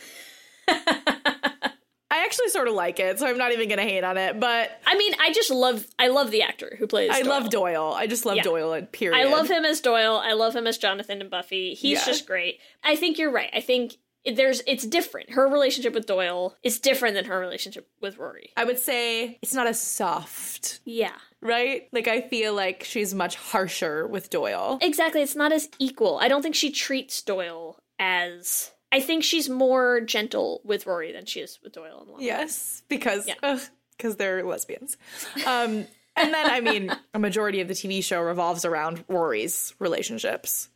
I 2.12 2.24
actually 2.24 2.48
sort 2.48 2.66
of 2.66 2.74
like 2.74 2.98
it, 2.98 3.18
so 3.20 3.26
I'm 3.26 3.38
not 3.38 3.52
even 3.52 3.68
going 3.68 3.78
to 3.78 3.84
hate 3.84 4.02
on 4.02 4.18
it, 4.18 4.40
but 4.40 4.80
I 4.84 4.96
mean, 4.96 5.12
I 5.20 5.32
just 5.32 5.50
love 5.50 5.86
I 5.98 6.08
love 6.08 6.30
the 6.32 6.42
actor 6.42 6.74
who 6.78 6.86
plays 6.88 7.10
I 7.12 7.20
Doyle. 7.22 7.28
love 7.30 7.50
Doyle. 7.50 7.92
I 7.96 8.06
just 8.08 8.26
love 8.26 8.36
Yeah. 8.36 8.42
Doyle, 8.42 8.82
period. 8.86 9.16
I 9.16 9.30
love 9.30 9.48
him 9.48 9.64
as 9.64 9.80
Doyle. 9.80 10.16
I 10.22 10.32
love 10.32 10.54
him 10.56 10.66
as 10.66 10.76
Jonathan 10.76 11.20
and 11.20 11.30
Buffy. 11.30 11.74
He's 11.74 11.98
Yeah. 12.00 12.04
just 12.06 12.26
great. 12.26 12.58
I 12.82 12.96
think 12.96 13.16
you're 13.18 13.30
right. 13.30 13.50
I 13.52 13.60
think 13.60 13.96
there's 14.26 14.60
it's 14.66 14.84
different. 14.84 15.30
Her 15.30 15.48
relationship 15.48 15.94
with 15.94 16.06
Doyle 16.06 16.56
is 16.64 16.80
different 16.80 17.14
than 17.14 17.26
her 17.26 17.38
relationship 17.38 17.88
with 18.00 18.18
Rory. 18.18 18.50
I 18.56 18.64
would 18.64 18.78
say 18.80 19.38
it's 19.40 19.54
not 19.54 19.68
as 19.68 19.80
soft, 19.80 20.80
Yeah. 20.84 21.12
Right? 21.42 21.88
Like, 21.92 22.08
I 22.08 22.20
feel 22.22 22.54
like 22.54 22.84
she's 22.84 23.14
much 23.14 23.36
harsher 23.36 24.06
with 24.06 24.30
Doyle. 24.30 24.78
Exactly. 24.82 25.22
It's 25.22 25.36
not 25.36 25.52
as 25.52 25.68
equal. 25.78 26.18
I 26.20 26.28
don't 26.28 26.42
think 26.42 26.54
she 26.54 26.70
treats 26.70 27.22
Doyle 27.22 27.78
as 27.98 28.70
I 28.92 29.00
think 29.00 29.22
she's 29.24 29.48
more 29.48 30.00
gentle 30.00 30.60
with 30.64 30.86
Rory 30.86 31.12
than 31.12 31.26
she 31.26 31.40
is 31.40 31.58
with 31.62 31.72
Doyle 31.72 32.06
in. 32.18 32.24
Yes, 32.24 32.82
because 32.88 33.26
Yeah. 33.28 33.58
because 33.96 34.16
they're 34.16 34.42
lesbians. 34.44 34.96
Um, 35.46 35.86
and 36.16 36.34
then 36.34 36.50
I 36.50 36.60
mean, 36.60 36.90
a 37.14 37.18
majority 37.18 37.60
of 37.60 37.68
the 37.68 37.74
TV 37.74 38.02
show 38.02 38.20
revolves 38.20 38.64
around 38.64 39.04
Rory's 39.08 39.74
relationships, 39.78 40.68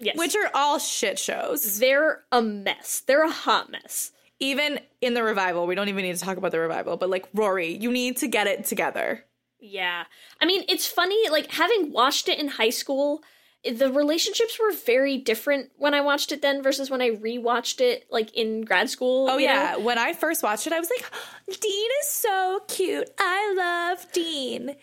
Yes. 0.00 0.16
which 0.16 0.34
are 0.36 0.50
all 0.54 0.78
shit 0.78 1.18
shows. 1.18 1.78
they're 1.78 2.22
a 2.32 2.40
mess. 2.40 3.02
They're 3.06 3.24
a 3.24 3.30
hot 3.30 3.70
mess. 3.70 4.12
Even 4.40 4.78
in 5.00 5.14
the 5.14 5.22
revival, 5.24 5.66
we 5.66 5.74
don't 5.74 5.88
even 5.88 6.04
need 6.04 6.14
to 6.16 6.22
talk 6.24 6.36
about 6.36 6.52
the 6.52 6.60
revival, 6.60 6.96
but 6.96 7.10
like 7.10 7.26
Rory, 7.34 7.72
you 7.76 7.90
need 7.90 8.16
to 8.18 8.28
get 8.28 8.46
it 8.46 8.64
together. 8.64 9.24
Yeah. 9.60 10.04
I 10.40 10.46
mean, 10.46 10.64
it's 10.68 10.86
funny, 10.86 11.28
like, 11.30 11.50
having 11.52 11.92
watched 11.92 12.28
it 12.28 12.38
in 12.38 12.48
high 12.48 12.70
school, 12.70 13.22
the 13.64 13.92
relationships 13.92 14.58
were 14.58 14.72
very 14.72 15.18
different 15.18 15.70
when 15.76 15.94
I 15.94 16.00
watched 16.00 16.30
it 16.30 16.42
then 16.42 16.62
versus 16.62 16.90
when 16.90 17.02
I 17.02 17.10
rewatched 17.10 17.80
it, 17.80 18.06
like, 18.10 18.32
in 18.34 18.62
grad 18.62 18.88
school. 18.88 19.28
Oh 19.28 19.36
you 19.36 19.46
know? 19.48 19.52
yeah, 19.52 19.76
when 19.76 19.98
I 19.98 20.12
first 20.12 20.42
watched 20.42 20.66
it, 20.66 20.72
I 20.72 20.78
was 20.78 20.90
like, 20.96 21.10
Dean 21.60 21.90
is 22.02 22.08
so 22.08 22.60
cute. 22.68 23.10
I 23.18 23.54
love 23.56 24.12
Dean. 24.12 24.76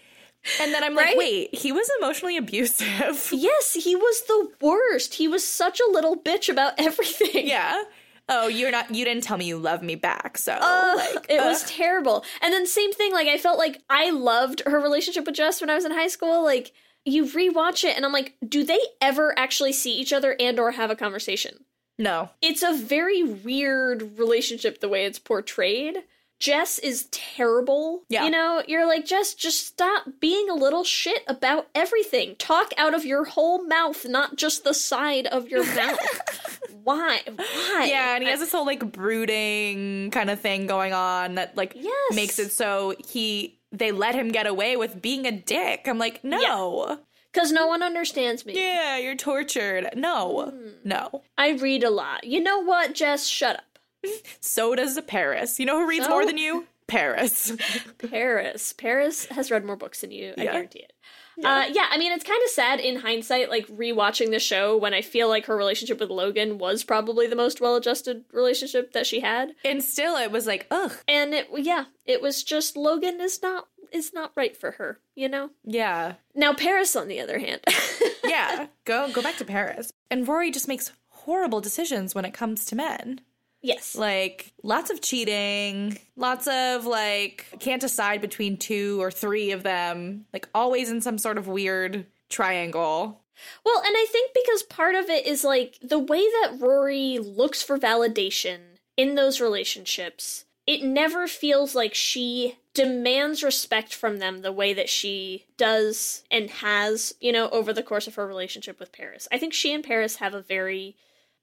And 0.61 0.73
then 0.73 0.83
I'm 0.83 0.93
like, 0.93 1.05
Right? 1.07 1.17
wait, 1.17 1.55
he 1.55 1.71
was 1.71 1.89
emotionally 1.99 2.37
abusive. 2.37 3.29
Yes, 3.31 3.73
he 3.73 3.95
was 3.95 4.21
the 4.27 4.51
worst. 4.61 5.15
He 5.15 5.27
was 5.27 5.47
such 5.47 5.79
a 5.79 5.89
little 5.91 6.15
bitch 6.17 6.49
about 6.49 6.73
everything. 6.77 7.47
yeah. 7.47 7.81
Oh, 8.27 8.47
you're 8.47 8.71
not. 8.71 8.93
You 8.93 9.05
didn't 9.05 9.23
tell 9.23 9.37
me 9.37 9.45
you 9.45 9.57
love 9.57 9.83
me 9.83 9.95
back. 9.95 10.37
So 10.37 10.57
Ugh, 10.59 10.97
like, 10.97 11.25
it 11.29 11.39
ugh. 11.39 11.45
was 11.45 11.63
terrible. 11.63 12.25
And 12.41 12.51
then 12.51 12.65
same 12.65 12.91
thing, 12.91 13.13
like 13.13 13.27
I 13.27 13.37
felt 13.37 13.57
like 13.57 13.81
I 13.89 14.09
loved 14.09 14.63
her 14.65 14.79
relationship 14.79 15.25
with 15.25 15.35
Jess 15.35 15.61
when 15.61 15.69
I 15.69 15.75
was 15.75 15.85
in 15.85 15.91
high 15.91 16.07
school. 16.07 16.43
Like 16.43 16.73
you 17.05 17.25
rewatch 17.25 17.83
it 17.83 17.95
and 17.95 18.03
I'm 18.05 18.11
like, 18.11 18.35
do 18.47 18.63
they 18.63 18.79
ever 18.99 19.37
actually 19.37 19.73
see 19.73 19.93
each 19.99 20.11
other 20.11 20.35
and 20.39 20.59
or 20.59 20.71
have 20.71 20.89
a 20.89 20.95
conversation? 20.95 21.65
no. 21.97 22.29
It's 22.41 22.61
a 22.63 22.73
very 22.73 23.23
weird 23.23 24.17
relationship 24.19 24.81
the 24.81 24.89
way 24.89 25.05
it's 25.05 25.19
portrayed. 25.19 25.97
Jess 26.39 26.79
is 26.79 27.05
terrible. 27.11 28.03
Yeah. 28.09 28.25
You 28.25 28.31
know, 28.31 28.61
you're 28.67 28.85
like, 28.85 29.05
Jess, 29.05 29.33
just 29.33 29.65
stop 29.65 30.03
being 30.19 30.49
a 30.49 30.53
little 30.53 30.83
shit 30.83 31.23
about 31.27 31.67
everything. 31.73 32.35
Talk 32.35 32.71
out 32.77 32.93
of 32.93 33.05
your 33.05 33.23
whole 33.23 33.65
mouth, 33.65 34.05
not 34.05 34.35
just 34.35 34.65
the 34.65 34.73
side 34.73 35.27
of 35.27 35.47
your 35.47 35.63
mouth. 35.63 36.31
Why? 36.83 37.21
Why? 37.35 37.85
Yeah, 37.89 38.15
and 38.15 38.23
he 38.23 38.29
has 38.29 38.39
this 38.39 38.51
whole 38.51 38.65
like 38.65 38.91
brooding 38.91 40.11
kind 40.11 40.29
of 40.29 40.39
thing 40.39 40.67
going 40.67 40.93
on 40.93 41.35
that 41.35 41.55
like 41.57 41.73
Yes. 41.75 42.15
makes 42.15 42.39
it 42.39 42.51
so 42.51 42.95
he 43.07 43.59
they 43.71 43.91
let 43.91 44.15
him 44.15 44.29
get 44.29 44.47
away 44.47 44.77
with 44.77 45.01
being 45.01 45.25
a 45.25 45.31
dick. 45.31 45.81
I'm 45.87 45.97
like, 45.99 46.23
no. 46.23 46.99
Because 47.33 47.51
no 47.51 47.67
one 47.67 47.83
understands 47.83 48.45
me. 48.45 48.53
Yeah, 48.55 48.97
you're 48.97 49.15
tortured. 49.15 49.89
No. 49.95 50.51
Hmm. 50.51 50.67
No. 50.85 51.23
I 51.37 51.51
read 51.51 51.83
a 51.83 51.89
lot. 51.89 52.23
You 52.23 52.41
know 52.41 52.59
what, 52.63 52.93
Jess? 52.93 53.27
Shut 53.27 53.57
up. 53.57 53.79
So 54.39 54.75
does 54.75 54.99
Paris. 55.07 55.59
You 55.59 55.65
know 55.65 55.77
who 55.79 55.87
reads 55.87 56.05
So? 56.05 56.11
more 56.11 56.25
than 56.25 56.37
you? 56.37 56.67
Paris. 56.87 57.51
Paris. 58.09 58.71
Paris 58.73 59.25
has 59.25 59.49
read 59.51 59.65
more 59.65 59.75
books 59.75 60.01
than 60.01 60.11
you. 60.11 60.33
I 60.37 60.43
Yeah. 60.43 60.51
guarantee 60.53 60.79
it. 60.79 60.93
Yeah. 61.37 61.49
Uh, 61.49 61.65
yeah, 61.71 61.87
I 61.89 61.97
mean, 61.97 62.11
it's 62.13 62.23
kind 62.23 62.41
of 62.43 62.49
sad 62.49 62.79
in 62.79 62.97
hindsight, 62.97 63.49
like 63.49 63.67
rewatching 63.67 64.29
the 64.31 64.39
show 64.39 64.77
when 64.77 64.93
I 64.93 65.01
feel 65.01 65.27
like 65.27 65.45
her 65.47 65.55
relationship 65.57 65.99
with 65.99 66.09
Logan 66.09 66.57
was 66.57 66.83
probably 66.83 67.27
the 67.27 67.35
most 67.35 67.59
well 67.61 67.75
adjusted 67.75 68.23
relationship 68.31 68.93
that 68.93 69.05
she 69.05 69.19
had. 69.19 69.53
and 69.65 69.83
still 69.83 70.15
it 70.15 70.31
was 70.31 70.47
like, 70.47 70.67
ugh. 70.71 70.93
And 71.07 71.33
it, 71.33 71.47
yeah, 71.57 71.85
it 72.05 72.21
was 72.21 72.43
just 72.43 72.77
Logan 72.77 73.19
is 73.21 73.41
not 73.41 73.67
is 73.91 74.13
not 74.13 74.31
right 74.35 74.57
for 74.57 74.71
her, 74.71 74.99
you 75.15 75.29
know. 75.29 75.49
Yeah. 75.63 76.13
Now 76.33 76.53
Paris, 76.53 76.95
on 76.95 77.07
the 77.07 77.19
other 77.19 77.39
hand, 77.39 77.61
Yeah. 78.25 78.67
go 78.85 79.09
go 79.11 79.21
back 79.21 79.37
to 79.37 79.45
Paris. 79.45 79.91
And 80.09 80.27
Rory 80.27 80.51
just 80.51 80.67
makes 80.67 80.91
horrible 81.09 81.61
decisions 81.61 82.13
when 82.15 82.25
it 82.25 82.33
comes 82.33 82.65
to 82.65 82.75
men. 82.75 83.21
Yes, 83.65 83.95
Like 83.95 84.53
lots 84.63 84.89
of 84.89 85.01
cheating, 85.01 85.97
lots 86.15 86.47
of 86.47 86.85
like 86.85 87.45
can't 87.59 87.81
decide 87.81 88.21
between 88.21 88.57
two 88.57 89.01
or 89.01 89.11
three 89.11 89.51
of 89.51 89.63
them, 89.63 90.25
like 90.33 90.47
always 90.53 90.89
in 90.89 91.01
some 91.01 91.17
sort 91.17 91.37
of 91.37 91.47
weird 91.47 92.05
triangle. 92.29 93.21
Well, 93.65 93.79
and 93.79 93.95
I 93.95 94.05
think 94.09 94.31
because 94.33 94.63
part 94.63 94.95
of 94.95 95.09
it 95.09 95.25
is 95.25 95.43
like 95.43 95.77
the 95.81 95.99
way 95.99 96.21
that 96.21 96.57
Rory 96.59 97.19
looks 97.19 97.61
for 97.61 97.77
validation 97.77 98.59
in 98.95 99.15
those 99.15 99.41
relationships, 99.41 100.45
it 100.65 100.83
never 100.83 101.27
feels 101.27 101.75
like 101.75 101.93
she 101.93 102.57
demands 102.73 103.43
respect 103.43 103.93
from 103.93 104.19
them 104.19 104.41
the 104.41 104.51
way 104.51 104.73
that 104.73 104.89
she 104.89 105.45
does 105.57 106.23
and 106.31 106.49
has, 106.49 107.13
you 107.19 107.31
know, 107.31 107.49
over 107.49 107.71
the 107.71 107.83
course 107.83 108.07
of 108.07 108.15
her 108.15 108.27
relationship 108.27 108.79
with 108.79 108.91
Paris. 108.91 109.27
I 109.31 109.37
think 109.37 109.53
she 109.53 109.73
and 109.73 109.83
Paris 109.83 110.17
have 110.17 110.33
a 110.33 110.41
very 110.41 110.95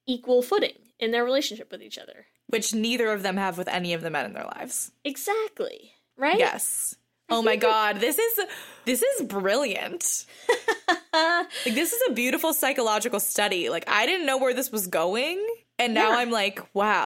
equal 0.06 0.42
footing 0.42 0.76
in 1.02 1.10
their 1.10 1.24
relationship 1.24 1.70
with 1.70 1.82
each 1.82 1.98
other. 1.98 2.26
Which 2.46 2.72
neither 2.72 3.10
of 3.12 3.22
them 3.22 3.36
have 3.36 3.58
with 3.58 3.68
any 3.68 3.92
of 3.92 4.00
the 4.02 4.10
men 4.10 4.24
in 4.24 4.32
their 4.32 4.44
lives. 4.44 4.92
Exactly. 5.04 5.92
Right? 6.16 6.38
Yes. 6.38 6.94
Oh 7.28 7.42
my 7.42 7.52
think 7.52 7.62
that- 7.62 7.68
god, 7.94 8.00
this 8.00 8.18
is 8.18 8.38
this 8.84 9.02
is 9.02 9.26
brilliant. 9.26 10.26
like 11.14 11.46
this 11.74 11.92
is 11.92 12.00
a 12.08 12.12
beautiful 12.12 12.52
psychological 12.52 13.20
study. 13.20 13.68
Like 13.68 13.84
I 13.88 14.06
didn't 14.06 14.26
know 14.26 14.38
where 14.38 14.54
this 14.54 14.70
was 14.70 14.86
going, 14.86 15.44
and 15.78 15.92
now 15.94 16.10
Yeah. 16.10 16.16
I'm 16.18 16.30
like, 16.30 16.60
wow. 16.74 17.04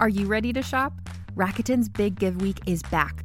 Are 0.00 0.08
you 0.08 0.26
ready 0.26 0.52
to 0.52 0.62
shop? 0.62 0.92
Rakuten's 1.34 1.88
Big 1.88 2.18
Give 2.18 2.40
Week 2.40 2.58
is 2.66 2.82
back. 2.84 3.24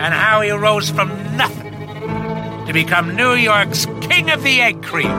and 0.00 0.12
how 0.14 0.40
he 0.40 0.50
rose 0.50 0.90
from 0.90 1.08
nothing 1.36 1.72
to 2.66 2.72
become 2.72 3.14
New 3.14 3.34
York's 3.34 3.86
King 4.00 4.30
of 4.30 4.42
the 4.42 4.60
Egg 4.60 4.82
Cream. 4.82 5.10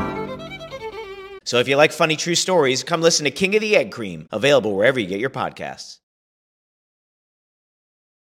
So 1.44 1.60
if 1.60 1.67
you 1.67 1.75
like 1.75 1.91
funny 1.91 2.15
true 2.15 2.36
stories, 2.36 2.84
come 2.84 3.01
listen 3.01 3.25
to 3.25 3.32
King 3.32 3.55
of 3.55 3.62
the 3.62 3.75
Egg 3.75 3.91
Cream, 3.91 4.27
available 4.32 4.75
wherever 4.75 5.00
you 5.00 5.08
get 5.08 5.20
your 5.20 5.29
podcasts. 5.29 6.00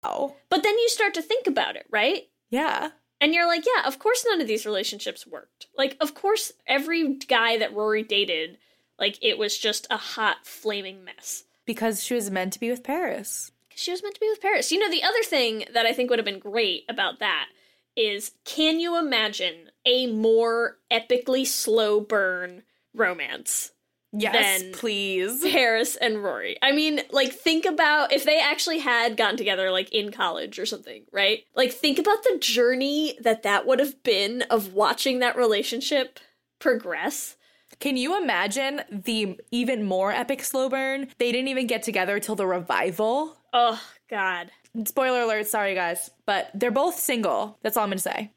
Oh. 0.04 0.36
But 0.50 0.64
then 0.64 0.78
you 0.78 0.88
start 0.90 1.14
to 1.16 1.22
think 1.22 1.46
about 1.46 1.76
it, 1.76 1.86
right? 1.92 2.24
Yeah. 2.50 2.92
And 3.20 3.34
you're 3.34 3.48
like, 3.48 3.66
yeah, 3.66 3.88
of 3.88 4.00
course 4.00 4.26
none 4.28 4.40
of 4.40 4.48
these 4.48 4.66
relationships 4.66 5.28
worked. 5.28 5.68
Like, 5.78 5.98
of 6.00 6.14
course 6.14 6.54
every 6.66 7.16
guy 7.16 7.58
that 7.58 7.74
Rory 7.74 8.04
dated, 8.04 8.58
like, 8.98 9.20
it 9.22 9.38
was 9.38 9.58
just 9.58 9.86
a 9.90 9.98
hot, 9.98 10.38
flaming 10.46 11.04
mess. 11.04 11.44
Because 11.66 12.04
she 12.04 12.14
was 12.14 12.32
meant 12.32 12.54
to 12.54 12.60
be 12.60 12.70
with 12.70 12.84
Paris. 12.84 13.52
She 13.80 13.92
was 13.92 14.04
meant 14.04 14.16
to 14.16 14.22
be 14.22 14.30
with 14.30 14.42
Paris. 14.42 14.72
You 14.72 14.80
know, 14.80 14.90
the 14.90 15.04
other 15.04 15.24
thing 15.24 15.66
that 15.74 15.86
I 15.86 15.94
think 15.94 16.10
would 16.10 16.20
have 16.20 16.26
been 16.26 16.40
great 16.40 16.84
about 16.90 17.20
that 17.20 17.48
is 17.96 18.32
can 18.46 18.80
you 18.80 18.98
imagine 18.98 19.72
a 19.86 20.08
more 20.08 20.78
epically 20.92 21.46
slow 21.46 22.00
burn 22.00 22.64
romance? 22.94 23.72
Yes, 24.12 24.62
than 24.62 24.72
please. 24.74 25.44
Paris 25.44 25.96
and 25.96 26.24
Rory. 26.24 26.58
I 26.64 26.72
mean, 26.72 27.02
like, 27.12 27.32
think 27.32 27.66
about 27.66 28.12
if 28.12 28.24
they 28.24 28.40
actually 28.40 28.80
had 28.80 29.16
gotten 29.16 29.38
together, 29.38 29.70
like, 29.70 29.92
in 29.94 30.12
college 30.12 30.58
or 30.58 30.66
something, 30.66 31.04
right? 31.12 31.44
Like, 31.56 31.72
think 31.72 32.00
about 32.00 32.24
the 32.24 32.40
journey 32.40 33.18
that 33.22 33.44
that 33.44 33.68
would 33.68 33.80
have 33.80 34.02
been 34.02 34.42
of 34.50 34.74
watching 34.74 35.20
that 35.20 35.36
relationship 35.38 36.20
progress. 36.58 37.36
Can 37.80 37.98
you 37.98 38.20
imagine 38.20 38.82
the 38.90 39.40
even 39.52 39.84
more 39.84 40.12
epic 40.12 40.44
slow 40.44 40.70
burn? 40.70 41.10
They 41.20 41.32
didn't 41.32 41.50
even 41.50 41.68
get 41.68 41.84
together 41.84 42.20
till 42.20 42.36
the 42.36 42.48
revival. 42.48 43.38
Oh, 43.54 43.82
God. 44.10 44.52
Spoiler 44.86 45.22
alert, 45.22 45.48
sorry 45.48 45.74
guys, 45.76 46.12
but 46.26 46.50
they're 46.54 46.72
both 46.72 46.96
single. 47.00 47.58
That's 47.64 47.76
all 47.76 47.84
I'm 47.84 47.90
gonna 47.90 48.00
say. 48.00 48.32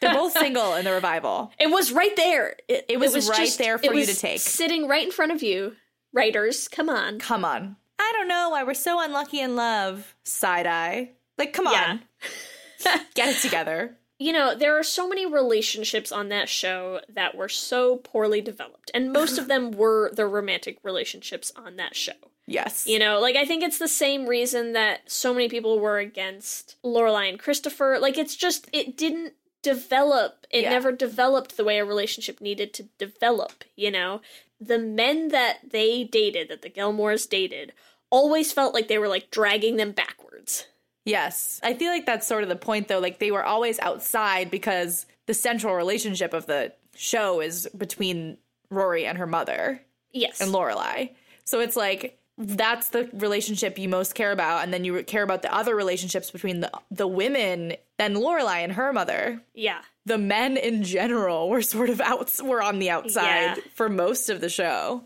They're 0.00 0.12
both 0.14 0.32
single 0.38 0.74
in 0.74 0.84
the 0.84 0.92
revival. 0.92 1.52
It 1.58 1.68
was 1.70 1.92
right 1.92 2.14
there. 2.16 2.56
It, 2.68 2.86
It 2.88 2.98
was 2.98 3.28
right 3.28 3.54
there 3.58 3.78
for 3.78 3.92
it 3.92 3.96
you 3.96 4.06
to 4.06 4.14
take. 4.14 4.40
Sitting 4.40 4.88
right 4.88 5.04
in 5.04 5.12
front 5.12 5.32
of 5.32 5.42
you. 5.42 5.76
Writers, 6.12 6.68
come 6.68 6.88
on. 6.88 7.18
Come 7.20 7.44
on. 7.44 7.76
I 7.98 8.12
don't 8.16 8.28
know 8.28 8.50
why 8.50 8.64
we're 8.64 8.74
so 8.74 9.00
unlucky 9.00 9.40
in 9.40 9.54
love. 9.56 10.14
Side 10.24 10.66
eye. 10.66 11.10
Like, 11.38 11.52
come 11.52 11.66
Yeah. 11.70 11.98
on. 12.84 13.00
Get 13.14 13.36
it 13.36 13.40
together. 13.40 13.96
You 14.18 14.32
know, 14.32 14.54
there 14.54 14.78
are 14.78 14.82
so 14.84 15.08
many 15.08 15.26
relationships 15.26 16.12
on 16.12 16.28
that 16.28 16.48
show 16.48 17.00
that 17.08 17.36
were 17.36 17.48
so 17.48 17.96
poorly 17.96 18.40
developed, 18.40 18.90
and 18.94 19.12
most 19.12 19.38
of 19.38 19.48
them 19.48 19.70
were 19.76 20.10
the 20.14 20.26
romantic 20.26 20.78
relationships 20.84 21.52
on 21.56 21.76
that 21.76 21.96
show. 21.96 22.12
Yes. 22.46 22.86
You 22.86 22.98
know, 22.98 23.20
like 23.20 23.36
I 23.36 23.44
think 23.46 23.62
it's 23.62 23.78
the 23.78 23.88
same 23.88 24.26
reason 24.26 24.72
that 24.74 25.10
so 25.10 25.32
many 25.32 25.48
people 25.48 25.78
were 25.78 25.98
against 25.98 26.76
Lorelai 26.84 27.28
and 27.30 27.38
Christopher. 27.38 27.98
Like 28.00 28.18
it's 28.18 28.36
just 28.36 28.68
it 28.72 28.96
didn't 28.96 29.32
develop. 29.62 30.46
It 30.50 30.62
Yeah. 30.64 30.70
never 30.70 30.92
developed 30.92 31.56
the 31.56 31.64
way 31.64 31.78
a 31.78 31.84
relationship 31.84 32.40
needed 32.40 32.74
to 32.74 32.82
develop, 32.98 33.64
you 33.76 33.90
know? 33.90 34.20
The 34.60 34.78
men 34.78 35.28
that 35.28 35.58
they 35.70 36.04
dated, 36.04 36.48
that 36.48 36.62
the 36.62 36.70
Gilmores 36.70 37.28
dated, 37.28 37.72
always 38.10 38.52
felt 38.52 38.74
like 38.74 38.88
they 38.88 38.98
were 38.98 39.08
like 39.08 39.30
dragging 39.30 39.76
them 39.76 39.92
backwards. 39.92 40.66
Yes. 41.06 41.60
I 41.62 41.74
feel 41.74 41.90
like 41.90 42.06
that's 42.06 42.26
sort 42.26 42.42
of 42.44 42.48
the 42.48 42.56
point, 42.56 42.88
though. 42.88 42.98
Like, 42.98 43.18
they 43.18 43.30
were 43.30 43.44
always 43.44 43.78
outside 43.80 44.50
because 44.50 45.04
the 45.26 45.34
central 45.34 45.74
relationship 45.74 46.32
of 46.32 46.46
the 46.46 46.72
show 46.94 47.40
is 47.40 47.68
between 47.76 48.38
Rory 48.70 49.04
and 49.04 49.18
her 49.18 49.26
mother 49.26 49.82
Yes. 50.12 50.40
and 50.40 50.50
Lorelai. 50.50 51.10
So 51.44 51.60
it's 51.60 51.76
like, 51.76 52.18
that's 52.36 52.88
the 52.88 53.08
relationship 53.12 53.78
you 53.78 53.88
most 53.88 54.14
care 54.14 54.32
about. 54.32 54.64
And 54.64 54.72
then 54.72 54.84
you 54.84 55.02
care 55.04 55.22
about 55.22 55.42
the 55.42 55.54
other 55.54 55.74
relationships 55.76 56.30
between 56.30 56.60
the, 56.60 56.70
the 56.90 57.06
women 57.06 57.74
and 57.98 58.16
Lorelai 58.16 58.64
and 58.64 58.72
her 58.72 58.92
mother. 58.92 59.40
yeah. 59.54 59.82
The 60.06 60.18
men 60.18 60.58
in 60.58 60.82
general 60.82 61.48
were 61.48 61.62
sort 61.62 61.88
of 61.88 61.98
out, 62.00 62.30
were 62.44 62.62
on 62.62 62.78
the 62.78 62.90
outside 62.90 63.56
Yeah. 63.56 63.62
for 63.74 63.88
most 63.88 64.28
of 64.28 64.42
the 64.42 64.50
show. 64.50 65.04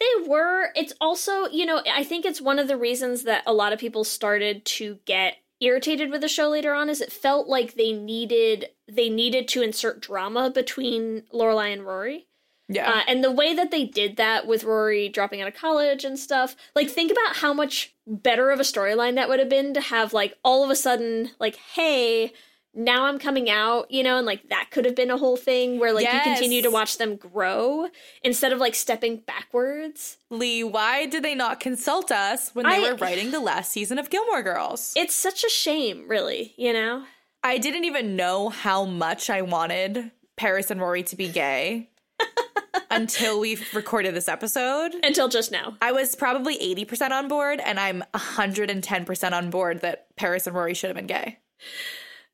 They 0.00 0.28
were. 0.28 0.70
It's 0.76 0.92
also, 1.00 1.48
you 1.48 1.66
know, 1.66 1.82
I 1.92 2.04
think 2.04 2.24
it's 2.24 2.40
one 2.40 2.58
of 2.60 2.68
the 2.68 2.76
reasons 2.76 3.24
that 3.24 3.42
a 3.46 3.52
lot 3.52 3.72
of 3.74 3.78
people 3.80 4.04
started 4.04 4.64
to 4.64 5.00
get 5.04 5.34
irritated 5.60 6.10
with 6.10 6.20
the 6.20 6.28
show 6.28 6.48
later 6.48 6.72
on 6.72 6.88
is 6.88 7.00
it 7.00 7.10
felt 7.12 7.48
like 7.48 7.74
they 7.74 7.92
needed 7.92 8.66
they 8.90 9.08
needed 9.10 9.48
to 9.48 9.60
insert 9.60 10.00
drama 10.00 10.48
between 10.50 11.24
Lorelai 11.34 11.72
and 11.72 11.84
Rory. 11.84 12.27
Yeah. 12.68 12.90
Uh, 12.90 13.02
and 13.08 13.24
the 13.24 13.30
way 13.32 13.54
that 13.54 13.70
they 13.70 13.84
did 13.84 14.16
that 14.16 14.46
with 14.46 14.64
Rory 14.64 15.08
dropping 15.08 15.40
out 15.40 15.48
of 15.48 15.54
college 15.54 16.04
and 16.04 16.18
stuff, 16.18 16.54
like 16.74 16.88
think 16.90 17.10
about 17.10 17.36
how 17.36 17.52
much 17.54 17.94
better 18.06 18.50
of 18.50 18.60
a 18.60 18.62
storyline 18.64 19.14
that 19.14 19.28
would 19.28 19.38
have 19.40 19.48
been 19.48 19.72
to 19.74 19.80
have 19.80 20.12
like 20.12 20.36
all 20.44 20.62
of 20.64 20.70
a 20.70 20.76
sudden 20.76 21.30
like, 21.40 21.56
hey, 21.56 22.32
now 22.74 23.06
I'm 23.06 23.18
coming 23.18 23.48
out, 23.48 23.90
you 23.90 24.02
know, 24.02 24.18
and 24.18 24.26
like 24.26 24.50
that 24.50 24.68
could 24.70 24.84
have 24.84 24.94
been 24.94 25.10
a 25.10 25.16
whole 25.16 25.36
thing 25.38 25.78
where 25.80 25.92
like 25.94 26.04
Yes. 26.04 26.26
you 26.26 26.32
continue 26.32 26.60
to 26.62 26.70
watch 26.70 26.98
them 26.98 27.16
grow 27.16 27.88
instead 28.22 28.52
of 28.52 28.58
like 28.58 28.74
stepping 28.74 29.16
backwards. 29.26 30.18
Leigh, 30.30 30.62
why 30.62 31.06
did 31.06 31.22
they 31.22 31.34
not 31.34 31.60
consult 31.60 32.12
us 32.12 32.50
when 32.54 32.66
they 32.66 32.76
I- 32.86 32.90
were 32.90 32.96
writing 32.96 33.30
the 33.30 33.40
last 33.40 33.72
season 33.72 33.98
of 33.98 34.10
Gilmore 34.10 34.42
Girls? 34.42 34.92
It's 34.94 35.14
such 35.14 35.42
a 35.42 35.48
shame, 35.48 36.06
really, 36.06 36.52
you 36.58 36.72
know? 36.74 37.04
I 37.42 37.56
didn't 37.58 37.84
even 37.86 38.14
know 38.14 38.50
how 38.50 38.84
much 38.84 39.30
I 39.30 39.40
wanted 39.42 40.10
Paris 40.36 40.70
and 40.70 40.80
Rory 40.80 41.02
to 41.04 41.16
be 41.16 41.28
gay 41.28 41.88
until 42.90 43.40
we've 43.40 43.66
recorded 43.74 44.14
this 44.14 44.28
episode. 44.28 44.94
Until 45.02 45.28
just 45.28 45.50
now. 45.52 45.76
I 45.82 45.92
was 45.92 46.14
probably 46.14 46.58
80% 46.58 47.10
on 47.10 47.28
board, 47.28 47.60
and 47.64 47.78
I'm 47.78 48.02
110% 48.14 49.32
on 49.32 49.50
board 49.50 49.80
that 49.80 50.14
Paris 50.16 50.46
and 50.46 50.54
Rory 50.56 50.74
should 50.74 50.88
have 50.88 50.96
been 50.96 51.06
gay. 51.06 51.38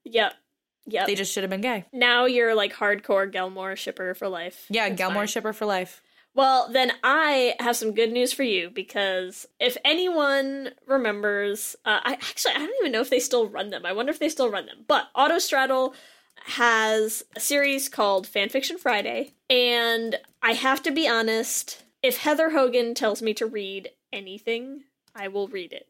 Yep. 0.05 0.35
Yep. 0.87 1.07
They 1.07 1.14
just 1.14 1.33
should 1.33 1.43
have 1.45 1.51
been 1.51 1.62
gay. 1.62 1.87
now 1.93 2.27
you're 2.27 2.55
like 2.55 2.75
hardcore 2.75 3.31
Gilmore 3.31 3.75
shipper 3.77 4.14
for 4.14 4.29
life. 4.29 4.67
Yeah, 4.69 4.87
It's 4.87 4.97
Gilmore 4.99 5.23
fine. 5.23 5.27
shipper 5.29 5.53
for 5.55 5.64
life. 5.64 6.03
Well, 6.35 6.69
then 6.73 6.93
I 7.05 7.55
have 7.61 7.77
some 7.77 7.95
good 7.95 8.11
news 8.12 8.33
for 8.33 8.43
you 8.43 8.69
because 8.69 9.47
if 9.61 9.77
anyone 9.85 10.71
remembers, 10.87 11.77
uh, 11.85 12.01
I 12.03 12.14
actually 12.14 12.55
I 12.55 12.59
don't 12.59 12.75
even 12.81 12.93
know 12.93 13.01
if 13.01 13.09
they 13.09 13.21
still 13.21 13.47
run 13.49 13.71
them. 13.71 13.87
I 13.87 13.93
wonder 13.93 14.11
if 14.11 14.19
they 14.19 14.29
still 14.29 14.51
run 14.51 14.67
them. 14.67 14.85
But 14.88 15.09
Autostraddle 15.17 15.95
has 16.47 17.25
a 17.35 17.40
series 17.40 17.88
called 17.88 18.27
Fanfiction 18.27 18.79
Friday, 18.79 19.33
and 19.49 20.18
I 20.42 20.53
have 20.53 20.83
to 20.83 20.90
be 20.90 21.09
honest. 21.09 21.83
If 22.03 22.18
Heather 22.18 22.51
Hogan 22.51 22.94
tells 22.94 23.23
me 23.23 23.33
to 23.35 23.47
read 23.47 23.90
anything, 24.12 24.85
I 25.14 25.29
will 25.29 25.49
read 25.49 25.73
it. 25.73 25.88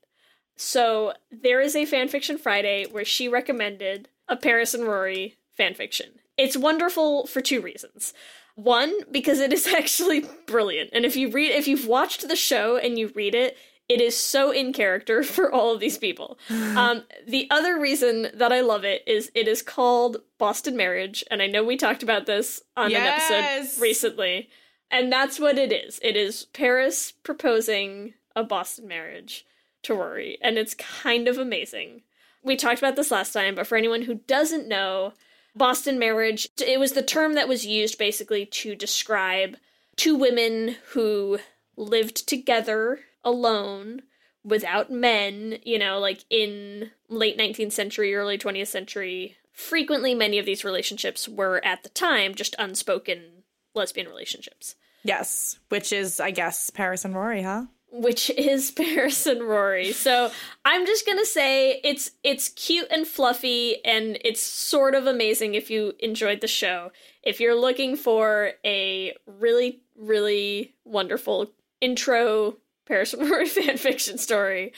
So 0.56 1.14
there 1.30 1.60
is 1.60 1.74
a 1.74 1.86
Fanfiction 1.86 2.38
Friday 2.38 2.86
where 2.86 3.04
she 3.04 3.28
recommended 3.28 4.08
a 4.28 4.36
Paris 4.36 4.74
and 4.74 4.84
Rory 4.84 5.36
fanfiction. 5.58 6.18
It's 6.36 6.56
wonderful 6.56 7.26
for 7.26 7.40
two 7.40 7.60
reasons. 7.60 8.14
One, 8.54 8.92
because 9.10 9.40
it 9.40 9.52
is 9.52 9.66
actually 9.74 10.24
brilliant. 10.46 10.90
And 10.92 11.04
if 11.04 11.16
you 11.16 11.30
read 11.30 11.50
if 11.50 11.68
you've 11.68 11.86
watched 11.86 12.26
the 12.28 12.36
show 12.36 12.76
and 12.76 12.98
you 12.98 13.12
read 13.14 13.34
it, 13.34 13.56
it 13.88 14.00
is 14.00 14.16
so 14.16 14.50
in 14.50 14.72
character 14.72 15.22
for 15.34 15.52
all 15.52 15.74
of 15.74 15.80
these 15.80 15.98
people. 15.98 16.38
um, 16.50 17.02
the 17.26 17.46
other 17.50 17.78
reason 17.78 18.28
that 18.34 18.52
I 18.52 18.60
love 18.60 18.84
it 18.84 19.02
is 19.06 19.30
it 19.34 19.48
is 19.48 19.62
called 19.62 20.18
Boston 20.38 20.76
Marriage, 20.76 21.24
and 21.30 21.42
I 21.42 21.46
know 21.46 21.64
we 21.64 21.76
talked 21.76 22.02
about 22.02 22.26
this 22.26 22.62
on 22.76 22.90
Yes. 22.90 23.30
an 23.30 23.36
episode 23.36 23.82
recently. 23.82 24.48
And 24.90 25.10
that's 25.10 25.40
what 25.40 25.58
it 25.58 25.72
is. 25.72 25.98
It 26.02 26.16
is 26.16 26.44
Paris 26.52 27.10
proposing 27.10 28.14
a 28.36 28.44
Boston 28.44 28.86
marriage 28.86 29.44
to 29.82 29.94
Rory, 29.94 30.38
and 30.40 30.56
it's 30.56 30.74
kind 30.74 31.26
of 31.26 31.36
amazing. 31.36 32.02
We 32.44 32.54
talked 32.54 32.78
about 32.78 32.94
this 32.94 33.10
last 33.10 33.32
time, 33.32 33.54
but 33.54 33.66
for 33.66 33.76
anyone 33.76 34.02
who 34.02 34.16
doesn't 34.26 34.68
know, 34.68 35.14
Boston 35.56 35.98
marriage, 35.98 36.48
it 36.64 36.78
was 36.78 36.92
the 36.92 37.02
term 37.02 37.34
that 37.34 37.48
was 37.48 37.66
used 37.66 37.98
basically 37.98 38.46
to 38.46 38.76
describe 38.76 39.56
two 39.96 40.14
women 40.14 40.76
who 40.90 41.38
lived 41.76 42.28
together 42.28 43.00
alone 43.24 44.02
without 44.44 44.90
men, 44.90 45.58
you 45.64 45.78
know, 45.78 45.98
like 45.98 46.24
in 46.30 46.90
late 47.08 47.38
19th 47.38 47.72
century, 47.72 48.14
early 48.14 48.38
20th 48.38 48.68
century. 48.68 49.36
Frequently, 49.52 50.14
many 50.14 50.38
of 50.38 50.46
these 50.46 50.64
relationships 50.64 51.28
were 51.28 51.64
at 51.64 51.82
the 51.82 51.88
time 51.88 52.34
just 52.34 52.56
unspoken 52.58 53.44
lesbian 53.74 54.08
relationships. 54.08 54.74
Yes, 55.04 55.58
which 55.68 55.92
is, 55.92 56.18
I 56.18 56.30
guess, 56.30 56.70
Paris 56.70 57.04
and 57.04 57.14
Rory, 57.14 57.42
huh? 57.42 57.66
which 57.94 58.28
is 58.30 58.70
Paris 58.76 59.26
and 59.26 59.42
Rory. 59.42 59.92
So 59.92 60.30
I'm 60.64 60.86
just 60.86 61.06
gonna 61.06 61.24
say 61.24 61.80
it's 61.84 62.10
it's 62.22 62.48
cute 62.50 62.88
and 62.90 63.06
fluffy, 63.06 63.84
and 63.84 64.18
it's 64.24 64.42
sort 64.42 64.94
of 64.94 65.06
amazing 65.06 65.54
if 65.54 65.70
you 65.70 65.94
enjoyed 66.00 66.40
the 66.40 66.48
show. 66.48 66.90
If 67.22 67.40
you're 67.40 67.54
looking 67.54 67.96
for 67.96 68.52
a 68.64 69.16
really 69.26 69.80
really 69.96 70.74
wonderful 70.84 71.52
intro 71.80 72.56
Paris 72.86 73.14
Rory 73.18 73.46
fan 73.46 73.76
fiction 73.76 74.18
story, 74.18 74.72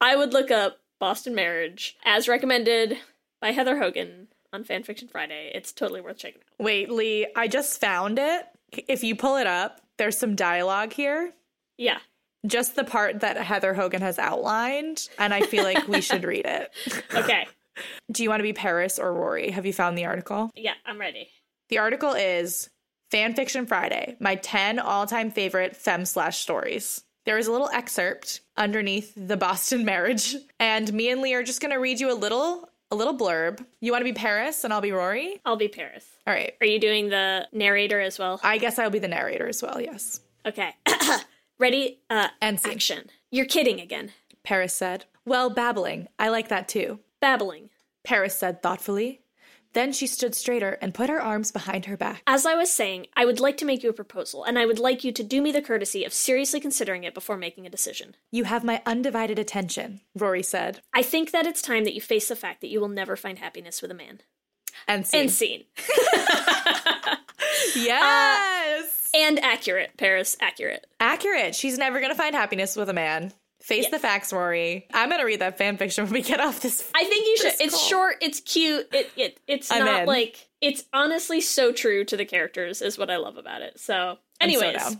I 0.00 0.16
would 0.16 0.32
look 0.32 0.50
up 0.50 0.78
Boston 0.98 1.34
Marriage 1.34 1.96
as 2.04 2.28
recommended 2.28 2.98
by 3.40 3.52
Heather 3.52 3.78
Hogan 3.78 4.28
on 4.52 4.64
Fanfiction 4.64 5.10
Friday. 5.10 5.50
It's 5.54 5.72
totally 5.72 6.00
worth 6.00 6.18
checking 6.18 6.40
out. 6.40 6.64
Wait, 6.64 6.90
Leigh, 6.90 7.26
I 7.34 7.48
just 7.48 7.80
found 7.80 8.18
it. 8.18 8.46
If 8.88 9.02
you 9.02 9.16
pull 9.16 9.36
it 9.36 9.46
up, 9.46 9.80
there's 9.98 10.16
some 10.16 10.36
dialogue 10.36 10.92
here. 10.92 11.32
Yeah. 11.78 11.98
Just 12.46 12.76
the 12.76 12.84
part 12.84 13.20
that 13.20 13.36
Heather 13.36 13.74
Hogan 13.74 14.00
has 14.02 14.18
outlined, 14.18 15.08
and 15.18 15.32
I 15.32 15.42
feel 15.42 15.62
like 15.64 15.86
we 15.88 16.00
should 16.00 16.24
read 16.24 16.46
it. 16.46 16.70
Okay. 17.14 17.46
Do 18.10 18.22
you 18.22 18.28
want 18.28 18.40
to 18.40 18.44
be 18.44 18.52
Paris 18.52 18.98
or 18.98 19.14
Rory? 19.14 19.50
Have 19.50 19.64
you 19.64 19.72
found 19.72 19.96
the 19.96 20.04
article? 20.04 20.50
Yeah, 20.54 20.74
I'm 20.84 21.00
ready. 21.00 21.30
The 21.70 21.78
article 21.78 22.12
is 22.12 22.68
Fanfiction 23.10 23.66
Friday, 23.66 24.16
my 24.20 24.34
10 24.34 24.78
all 24.78 25.06
time 25.06 25.30
favorite 25.30 25.74
fem 25.74 26.04
slash 26.04 26.38
stories. 26.40 27.02
There 27.24 27.38
is 27.38 27.46
a 27.46 27.52
little 27.52 27.68
excerpt 27.72 28.40
underneath 28.56 29.12
the 29.16 29.36
Boston 29.36 29.84
marriage, 29.92 30.34
and 30.58 30.92
me 30.92 31.10
and 31.10 31.20
Leigh 31.22 31.34
are 31.34 31.42
just 31.42 31.60
going 31.60 31.72
to 31.72 31.78
read 31.78 32.00
you 32.00 32.12
a 32.12 32.14
little. 32.14 32.68
A 32.90 32.92
little 32.92 33.16
blurb. 33.16 33.64
You 33.80 33.90
want 33.90 34.02
to 34.02 34.04
be 34.04 34.12
Paris 34.12 34.64
and 34.64 34.72
I'll 34.74 34.82
be 34.82 34.92
Rory? 34.92 35.40
I'll 35.46 35.56
be 35.56 35.66
Paris. 35.68 36.04
All 36.26 36.34
right. 36.34 36.52
Are 36.60 36.66
you 36.66 36.78
doing 36.78 37.08
the 37.08 37.48
narrator 37.50 37.98
as 38.02 38.18
well? 38.18 38.38
I 38.44 38.58
guess 38.58 38.78
I'll 38.78 38.90
be 38.90 38.98
the 38.98 39.08
narrator 39.08 39.48
as 39.48 39.62
well, 39.62 39.80
yes. 39.80 40.20
Okay. 40.44 40.74
Ready? 41.58 42.00
Uh, 42.10 42.28
And 42.42 42.60
scene. 42.60 42.72
action. 42.72 43.08
You're 43.30 43.46
kidding 43.46 43.80
again. 43.80 44.12
Paris 44.42 44.74
said, 44.74 45.06
Well, 45.24 45.48
babbling. 45.48 46.08
I 46.18 46.28
like 46.28 46.48
that 46.48 46.68
too. 46.68 46.98
Babbling. 47.18 47.70
Paris 48.04 48.36
said 48.36 48.62
thoughtfully. 48.62 49.21
Then 49.72 49.92
she 49.92 50.06
stood 50.06 50.34
straighter 50.34 50.78
and 50.82 50.94
put 50.94 51.08
her 51.08 51.20
arms 51.20 51.50
behind 51.50 51.86
her 51.86 51.96
back. 51.96 52.22
As 52.26 52.44
I 52.44 52.54
was 52.54 52.70
saying, 52.70 53.06
I 53.16 53.24
would 53.24 53.40
like 53.40 53.56
to 53.58 53.64
make 53.64 53.82
you 53.82 53.90
a 53.90 53.94
proposal, 53.94 54.44
and 54.44 54.58
I 54.58 54.66
would 54.66 54.78
like 54.78 55.04
you 55.04 55.12
to 55.12 55.22
do 55.22 55.40
me 55.40 55.52
the 55.52 55.62
courtesy 55.62 56.04
of 56.04 56.12
seriously 56.12 56.60
considering 56.60 57.04
it 57.04 57.14
before 57.14 57.36
making 57.36 57.66
a 57.66 57.70
decision. 57.70 58.16
You 58.30 58.44
have 58.44 58.64
my 58.64 58.82
undivided 58.84 59.38
attention, 59.38 60.00
Rory 60.14 60.42
said. 60.42 60.80
I 60.94 61.02
think 61.02 61.30
that 61.30 61.46
it's 61.46 61.62
time 61.62 61.84
that 61.84 61.94
you 61.94 62.00
face 62.00 62.28
the 62.28 62.36
fact 62.36 62.60
that 62.60 62.68
you 62.68 62.80
will 62.80 62.88
never 62.88 63.16
find 63.16 63.38
happiness 63.38 63.80
with 63.80 63.90
a 63.90 63.94
man. 63.94 64.20
And 64.86 65.06
scene. 65.06 65.20
And 65.20 65.30
scene. 65.30 65.64
Uh, 67.74 67.80
yes! 67.80 69.10
and 69.14 69.38
accurate, 69.40 69.96
Paris, 69.96 70.36
accurate. 70.40 70.86
Accurate. 71.00 71.54
She's 71.54 71.78
never 71.78 72.00
going 72.00 72.10
to 72.10 72.16
find 72.16 72.34
happiness 72.34 72.76
with 72.76 72.88
a 72.88 72.94
man. 72.94 73.32
Face 73.62 73.88
the 73.90 73.98
facts, 73.98 74.32
Rory. 74.32 74.86
I'm 74.92 75.08
going 75.08 75.20
to 75.20 75.24
read 75.24 75.40
that 75.40 75.56
fan 75.56 75.76
fiction 75.76 76.04
when 76.04 76.12
we 76.12 76.22
get 76.22 76.40
off 76.40 76.60
this. 76.60 76.90
I 76.94 77.04
think 77.04 77.26
you 77.26 77.36
should. 77.36 77.60
It's 77.60 77.74
call. 77.74 77.84
short, 77.88 78.16
it's 78.20 78.40
cute, 78.40 78.88
it, 78.92 79.10
it 79.16 79.40
it's 79.46 79.70
I'm 79.70 79.84
not 79.84 80.00
in. 80.02 80.06
like 80.06 80.48
it's 80.60 80.84
honestly 80.92 81.40
so 81.40 81.72
true 81.72 82.04
to 82.06 82.16
the 82.16 82.24
characters 82.24 82.82
is 82.82 82.98
what 82.98 83.08
I 83.08 83.16
love 83.18 83.36
about 83.36 83.62
it. 83.62 83.78
So, 83.78 84.18
I'm 84.40 84.50
so 84.50 84.60
anyways, 84.60 84.96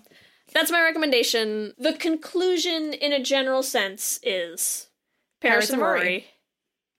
that's 0.55 0.71
my 0.71 0.81
recommendation. 0.81 1.75
The 1.77 1.95
conclusion 1.95 2.93
in 2.93 3.13
a 3.13 3.23
general 3.23 3.65
sense 3.65 4.21
is 4.23 4.89
Paris, 5.41 5.71
and 5.71 5.83
Rory 5.83 6.27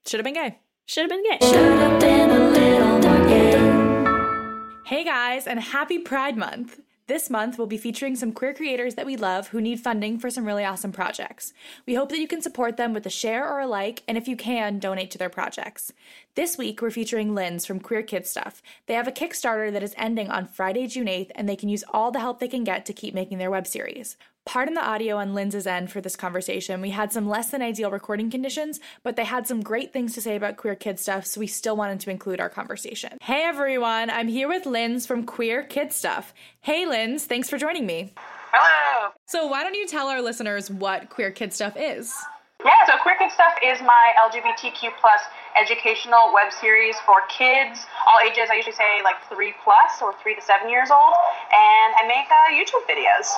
Should 0.06 0.20
have 0.20 0.26
been 0.26 0.34
gay. 0.34 0.58
should 0.86 1.04
have 1.04 1.10
been 1.10 1.24
gay. 1.24 1.46
Should 1.46 1.56
have 1.56 2.00
been 2.02 2.30
a 2.30 2.50
little 2.50 3.00
more 3.00 3.28
gay. 3.28 4.80
Hey 4.86 5.06
guys, 5.06 5.48
and 5.48 5.60
happy 5.62 6.00
Pride 6.00 6.36
Month! 6.36 6.82
This 7.06 7.30
month, 7.30 7.58
we'll 7.58 7.68
be 7.68 7.78
featuring 7.78 8.16
some 8.16 8.32
queer 8.32 8.54
creators 8.54 8.96
that 8.96 9.06
we 9.06 9.18
love 9.18 9.50
who 9.50 9.60
need 9.60 9.82
funding 9.82 10.18
for 10.18 10.30
some 10.30 10.46
really 10.46 10.64
awesome 10.64 10.94
projects. 10.94 11.52
We 11.86 11.96
hope 11.96 12.08
that 12.10 12.20
you 12.20 12.30
can 12.30 12.42
support 12.42 12.78
them 12.78 12.94
with 12.94 13.06
a 13.06 13.10
share 13.10 13.46
or 13.46 13.60
a 13.60 13.68
like, 13.68 14.04
and 14.08 14.18
if 14.18 14.26
you 14.26 14.38
can, 14.38 14.80
donate 14.80 15.12
to 15.12 15.18
their 15.18 15.30
projects. 15.30 15.92
This 16.36 16.58
week, 16.58 16.82
we're 16.82 16.92
featuring 16.92 17.36
Linz 17.36 17.66
from 17.66 17.82
Queer 17.82 18.04
Kid 18.04 18.26
Stuff. 18.26 18.62
They 18.86 18.94
have 18.94 19.10
a 19.10 19.12
Kickstarter 19.12 19.70
that 19.74 19.84
is 19.84 19.94
ending 19.98 20.30
on 20.30 20.48
Friday, 20.48 20.88
June 20.88 21.08
8th, 21.08 21.32
and 21.36 21.50
they 21.50 21.58
can 21.58 21.68
use 21.68 21.84
all 21.92 22.10
the 22.10 22.22
help 22.22 22.40
they 22.40 22.48
can 22.48 22.64
get 22.64 22.86
to 22.86 22.94
keep 22.94 23.14
making 23.14 23.38
their 23.38 23.52
web 23.52 23.68
series. 23.68 24.16
Pardon 24.46 24.74
the 24.74 24.86
audio 24.86 25.18
on 25.18 25.34
Linz's 25.34 25.66
end 25.66 25.90
for 25.90 26.02
this 26.02 26.18
conversation. 26.18 26.82
We 26.82 26.90
had 26.90 27.14
some 27.14 27.30
less 27.30 27.50
than 27.50 27.62
ideal 27.62 27.90
recording 27.90 28.30
conditions, 28.30 28.82
but 29.02 29.16
they 29.16 29.24
had 29.24 29.48
some 29.48 29.62
great 29.62 29.94
things 29.94 30.14
to 30.16 30.22
say 30.22 30.36
about 30.36 30.58
queer 30.58 30.76
kid 30.76 31.00
stuff, 31.00 31.26
so 31.26 31.40
we 31.40 31.48
still 31.48 31.78
wanted 31.78 32.02
to 32.02 32.10
include 32.10 32.42
our 32.42 32.50
conversation. 32.50 33.18
Hey 33.22 33.44
everyone, 33.44 34.10
I'm 34.10 34.28
here 34.28 34.50
with 34.50 34.66
Linz 34.66 35.06
from 35.06 35.26
Queer 35.26 35.64
Kid 35.64 35.94
Stuff. 35.94 36.34
Hey 36.60 36.86
Linz, 36.86 37.26
thanks 37.26 37.50
for 37.50 37.58
joining 37.58 37.86
me. 37.86 38.14
Hello. 38.52 39.12
So 39.28 39.48
why 39.48 39.64
don't 39.64 39.76
you 39.76 39.88
tell 39.88 40.08
our 40.08 40.22
listeners 40.22 40.70
what 40.70 41.10
Queer 41.10 41.32
Kid 41.32 41.54
Stuff 41.54 41.76
is? 41.80 42.14
Yeah, 42.64 42.72
so 42.88 42.94
Queer 43.04 43.18
Kid 43.20 43.32
Stuff 43.32 43.54
is 43.62 43.82
my 43.82 44.14
LGBTQ 44.24 44.96
plus 45.00 45.22
educational 45.60 46.32
web 46.34 46.52
series 46.52 46.96
for 47.06 47.20
kids, 47.28 47.86
all 48.08 48.20
ages. 48.24 48.48
I 48.50 48.56
usually 48.56 48.76
say 48.76 49.04
like 49.04 49.16
three 49.28 49.54
plus 49.64 50.02
or 50.02 50.16
three 50.24 50.34
to 50.36 50.42
seven 50.42 50.70
years 50.70 50.90
old, 50.90 51.14
and 51.52 51.94
I 52.00 52.08
make 52.08 52.32
uh, 52.32 52.56
YouTube 52.56 52.88
videos. 52.88 53.36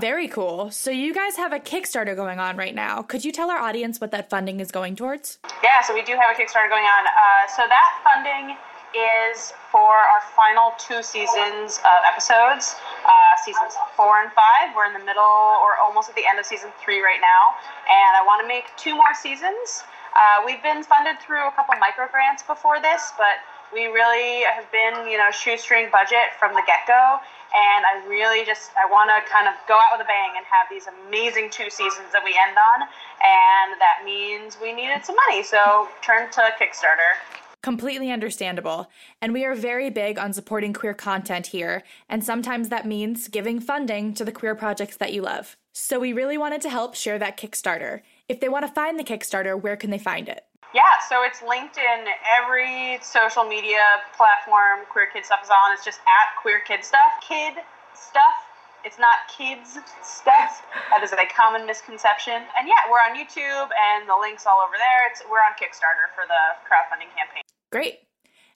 Very 0.00 0.28
cool. 0.28 0.70
So 0.70 0.92
you 0.92 1.12
guys 1.12 1.36
have 1.36 1.52
a 1.52 1.58
Kickstarter 1.58 2.14
going 2.14 2.38
on 2.38 2.56
right 2.56 2.74
now. 2.74 3.02
Could 3.02 3.24
you 3.24 3.32
tell 3.32 3.50
our 3.50 3.58
audience 3.58 4.00
what 4.00 4.12
that 4.12 4.30
funding 4.30 4.60
is 4.60 4.70
going 4.70 4.94
towards? 4.94 5.38
Yeah, 5.62 5.82
so 5.82 5.92
we 5.92 6.02
do 6.02 6.12
have 6.12 6.30
a 6.30 6.38
Kickstarter 6.38 6.70
going 6.70 6.86
on. 6.86 7.06
Uh, 7.06 7.48
so 7.48 7.62
that 7.66 7.90
funding 8.04 8.56
is 8.96 9.52
for 9.70 9.96
our 9.96 10.22
final 10.34 10.72
two 10.78 11.02
seasons 11.02 11.78
of 11.84 12.00
episodes, 12.08 12.76
uh, 13.04 13.10
seasons 13.44 13.76
four 13.96 14.22
and 14.22 14.32
five. 14.32 14.74
We're 14.74 14.86
in 14.86 14.96
the 14.96 15.04
middle 15.04 15.22
or 15.64 15.76
almost 15.82 16.08
at 16.08 16.16
the 16.16 16.26
end 16.26 16.38
of 16.38 16.46
season 16.46 16.70
three 16.82 17.00
right 17.00 17.20
now, 17.20 17.42
and 17.84 18.12
I 18.16 18.22
want 18.24 18.40
to 18.42 18.48
make 18.48 18.64
two 18.76 18.94
more 18.94 19.12
seasons. 19.12 19.84
Uh, 20.16 20.42
we've 20.44 20.62
been 20.62 20.82
funded 20.82 21.20
through 21.20 21.46
a 21.46 21.52
couple 21.52 21.76
micro 21.78 22.08
grants 22.08 22.42
before 22.42 22.80
this, 22.80 23.12
but 23.16 23.44
we 23.72 23.86
really 23.86 24.42
have 24.48 24.64
been, 24.72 25.06
you 25.06 25.18
know, 25.18 25.30
shoestring 25.30 25.92
budget 25.92 26.32
from 26.38 26.54
the 26.54 26.62
get 26.66 26.88
go. 26.88 27.20
And 27.54 27.84
I 27.84 28.04
really 28.08 28.44
just 28.44 28.72
I 28.76 28.84
want 28.90 29.08
to 29.08 29.20
kind 29.30 29.48
of 29.48 29.54
go 29.68 29.74
out 29.76 29.96
with 29.96 30.04
a 30.04 30.08
bang 30.08 30.36
and 30.36 30.44
have 30.44 30.68
these 30.68 30.88
amazing 31.06 31.48
two 31.50 31.70
seasons 31.70 32.12
that 32.12 32.24
we 32.24 32.36
end 32.36 32.56
on, 32.56 32.88
and 33.24 33.80
that 33.80 34.04
means 34.04 34.58
we 34.60 34.72
needed 34.72 35.04
some 35.04 35.16
money, 35.28 35.42
so 35.42 35.88
turn 36.02 36.30
to 36.32 36.52
Kickstarter. 36.60 37.16
Completely 37.62 38.10
understandable. 38.12 38.88
And 39.20 39.32
we 39.32 39.44
are 39.44 39.54
very 39.54 39.90
big 39.90 40.18
on 40.18 40.32
supporting 40.32 40.72
queer 40.72 40.94
content 40.94 41.48
here, 41.48 41.82
and 42.08 42.22
sometimes 42.22 42.68
that 42.68 42.86
means 42.86 43.28
giving 43.28 43.58
funding 43.58 44.14
to 44.14 44.24
the 44.24 44.32
queer 44.32 44.54
projects 44.54 44.96
that 44.98 45.12
you 45.12 45.22
love. 45.22 45.56
So 45.72 45.98
we 45.98 46.12
really 46.12 46.38
wanted 46.38 46.60
to 46.62 46.70
help 46.70 46.94
share 46.94 47.18
that 47.18 47.36
Kickstarter. 47.36 48.02
If 48.28 48.40
they 48.40 48.48
want 48.48 48.66
to 48.66 48.72
find 48.72 48.98
the 48.98 49.04
Kickstarter, 49.04 49.60
where 49.60 49.76
can 49.76 49.90
they 49.90 49.98
find 49.98 50.28
it? 50.28 50.44
Yeah, 50.74 50.82
so 51.08 51.24
it's 51.24 51.42
linked 51.42 51.78
in 51.78 52.04
every 52.38 52.98
social 53.02 53.44
media 53.44 53.80
platform 54.16 54.86
Queer 54.92 55.08
Kid 55.12 55.24
Stuff 55.24 55.40
is 55.42 55.50
on. 55.50 55.72
It's 55.72 55.84
just 55.84 56.00
at 56.00 56.40
Queer 56.42 56.60
Kid 56.60 56.84
Stuff. 56.84 57.24
Kid 57.26 57.54
Stuff. 57.94 58.47
It's 58.88 58.98
not 58.98 59.28
kids 59.28 59.76
stuff. 60.02 60.64
That 60.88 61.04
is 61.04 61.12
a 61.12 61.16
common 61.36 61.66
misconception. 61.66 62.32
And 62.32 62.66
yeah, 62.66 62.88
we're 62.90 63.04
on 63.04 63.18
YouTube 63.18 63.68
and 63.68 64.08
the 64.08 64.16
link's 64.18 64.46
all 64.46 64.64
over 64.66 64.76
there. 64.78 65.10
It's 65.10 65.22
we're 65.30 65.44
on 65.44 65.52
Kickstarter 65.60 66.08
for 66.14 66.24
the 66.26 66.56
crowdfunding 66.64 67.14
campaign. 67.14 67.42
Great. 67.70 67.98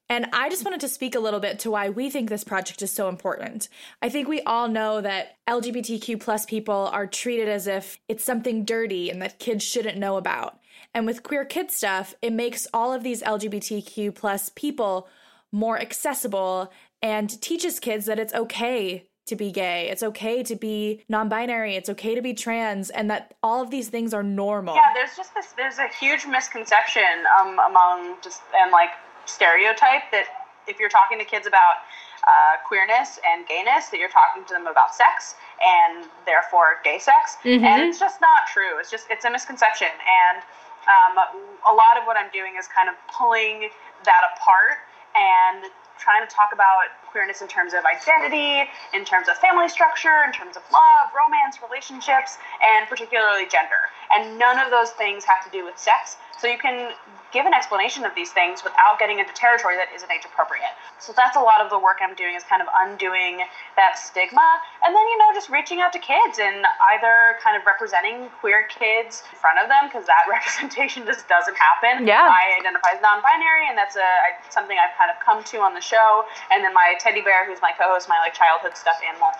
And 0.08 0.28
I 0.32 0.48
just 0.48 0.64
wanted 0.64 0.80
to 0.80 0.88
speak 0.88 1.14
a 1.14 1.20
little 1.20 1.38
bit 1.38 1.58
to 1.60 1.70
why 1.70 1.90
we 1.90 2.08
think 2.08 2.30
this 2.30 2.44
project 2.44 2.80
is 2.80 2.90
so 2.90 3.10
important. 3.10 3.68
I 4.00 4.08
think 4.08 4.26
we 4.26 4.40
all 4.40 4.68
know 4.68 5.02
that 5.02 5.36
LGBTQ 5.46 6.18
plus 6.18 6.46
people 6.46 6.88
are 6.90 7.06
treated 7.06 7.50
as 7.50 7.66
if 7.66 8.00
it's 8.08 8.24
something 8.24 8.64
dirty 8.64 9.10
and 9.10 9.20
that 9.20 9.38
kids 9.38 9.62
shouldn't 9.62 9.98
know 9.98 10.16
about. 10.16 10.58
And 10.94 11.04
with 11.04 11.22
queer 11.22 11.44
kid 11.44 11.70
stuff, 11.70 12.14
it 12.22 12.32
makes 12.32 12.66
all 12.72 12.94
of 12.94 13.02
these 13.02 13.22
LGBTQ 13.22 14.14
plus 14.14 14.50
people 14.54 15.08
more 15.52 15.78
accessible 15.78 16.72
and 17.02 17.38
teaches 17.42 17.78
kids 17.78 18.06
that 18.06 18.18
it's 18.18 18.32
okay 18.32 19.08
to 19.26 19.36
be 19.36 19.52
gay, 19.52 19.88
it's 19.88 20.02
okay 20.02 20.42
to 20.42 20.56
be 20.56 21.04
non-binary, 21.08 21.76
it's 21.76 21.88
okay 21.88 22.14
to 22.14 22.22
be 22.22 22.34
trans, 22.34 22.90
and 22.90 23.10
that 23.10 23.34
all 23.42 23.62
of 23.62 23.70
these 23.70 23.88
things 23.88 24.12
are 24.12 24.22
normal. 24.22 24.74
Yeah, 24.74 24.90
there's 24.94 25.16
just 25.16 25.34
this. 25.34 25.52
There's 25.56 25.78
a 25.78 25.88
huge 25.88 26.26
misconception 26.26 27.24
um, 27.40 27.58
among 27.60 28.16
just 28.22 28.42
and 28.54 28.72
like 28.72 28.90
stereotype 29.26 30.10
that 30.10 30.26
if 30.66 30.78
you're 30.80 30.88
talking 30.90 31.18
to 31.18 31.24
kids 31.24 31.46
about 31.46 31.86
uh, 32.26 32.58
queerness 32.66 33.18
and 33.26 33.46
gayness, 33.46 33.88
that 33.90 33.98
you're 33.98 34.08
talking 34.10 34.44
to 34.46 34.54
them 34.54 34.66
about 34.66 34.94
sex 34.94 35.34
and 35.64 36.06
therefore 36.26 36.78
gay 36.84 36.98
sex, 36.98 37.36
Mhm. 37.44 37.62
and 37.62 37.82
it's 37.82 37.98
just 37.98 38.20
not 38.20 38.46
true. 38.52 38.78
It's 38.78 38.90
just 38.90 39.06
it's 39.10 39.24
a 39.24 39.30
misconception, 39.30 39.88
and 39.88 40.42
um, 40.90 41.46
a 41.70 41.72
lot 41.72 41.94
of 41.96 42.06
what 42.06 42.16
I'm 42.16 42.30
doing 42.32 42.56
is 42.58 42.66
kind 42.66 42.88
of 42.88 42.96
pulling 43.06 43.70
that 44.04 44.22
apart 44.34 44.78
and 45.14 45.70
trying 46.02 46.26
to 46.26 46.34
talk 46.34 46.50
about 46.52 46.90
queerness 47.06 47.40
in 47.40 47.48
terms 47.48 47.72
of 47.74 47.86
identity, 47.86 48.66
in 48.92 49.04
terms 49.06 49.28
of 49.30 49.38
family 49.38 49.68
structure, 49.68 50.26
in 50.26 50.32
terms 50.32 50.56
of 50.58 50.62
love, 50.74 51.14
romance, 51.14 51.62
relationships, 51.62 52.38
and 52.58 52.88
particularly 52.90 53.46
gender. 53.46 53.86
And 54.10 54.38
none 54.38 54.58
of 54.58 54.74
those 54.74 54.90
things 54.98 55.22
have 55.24 55.46
to 55.46 55.50
do 55.54 55.64
with 55.64 55.78
sex. 55.78 56.16
So 56.38 56.48
you 56.50 56.58
can 56.58 56.92
give 57.32 57.46
an 57.46 57.54
explanation 57.54 58.04
of 58.04 58.14
these 58.14 58.30
things 58.30 58.62
without 58.62 59.00
getting 59.00 59.18
into 59.18 59.32
territory 59.32 59.76
that 59.76 59.88
isn't 59.94 60.10
age 60.12 60.24
appropriate. 60.24 60.76
So 61.00 61.12
that's 61.16 61.36
a 61.36 61.40
lot 61.40 61.64
of 61.64 61.70
the 61.72 61.78
work 61.78 61.98
I'm 62.04 62.14
doing 62.14 62.36
is 62.36 62.44
kind 62.44 62.60
of 62.60 62.68
undoing 62.84 63.42
that 63.76 63.98
stigma 63.98 64.60
and 64.84 64.94
then, 64.94 65.06
you 65.08 65.18
know, 65.18 65.30
just 65.32 65.48
reaching 65.48 65.80
out 65.80 65.92
to 65.94 65.98
kids 65.98 66.38
and 66.38 66.66
either 66.92 67.40
kind 67.42 67.56
of 67.56 67.64
representing 67.64 68.28
queer 68.38 68.68
kids 68.68 69.24
in 69.32 69.38
front 69.40 69.58
of 69.58 69.72
them 69.72 69.88
because 69.88 70.04
that 70.06 70.28
representation 70.30 71.08
just 71.08 71.26
doesn't 71.26 71.56
happen. 71.56 72.06
Yeah. 72.06 72.28
I 72.28 72.60
identify 72.60 72.92
as 72.92 73.00
non-binary 73.00 73.72
and 73.72 73.78
that's 73.78 73.96
a 73.96 74.04
I, 74.04 74.36
something 74.52 74.76
I've 74.76 74.92
kind 75.00 75.08
of 75.08 75.16
come 75.24 75.40
to 75.40 75.64
on 75.64 75.72
the 75.72 75.80
show. 75.80 76.28
And 76.52 76.62
then 76.62 76.74
my 76.76 76.94
teddy 77.00 77.24
bear, 77.24 77.48
who's 77.48 77.64
my 77.64 77.72
co-host, 77.72 78.08
my 78.08 78.20
like 78.20 78.36
childhood 78.36 78.76
stuffed 78.76 79.02
animal, 79.02 79.32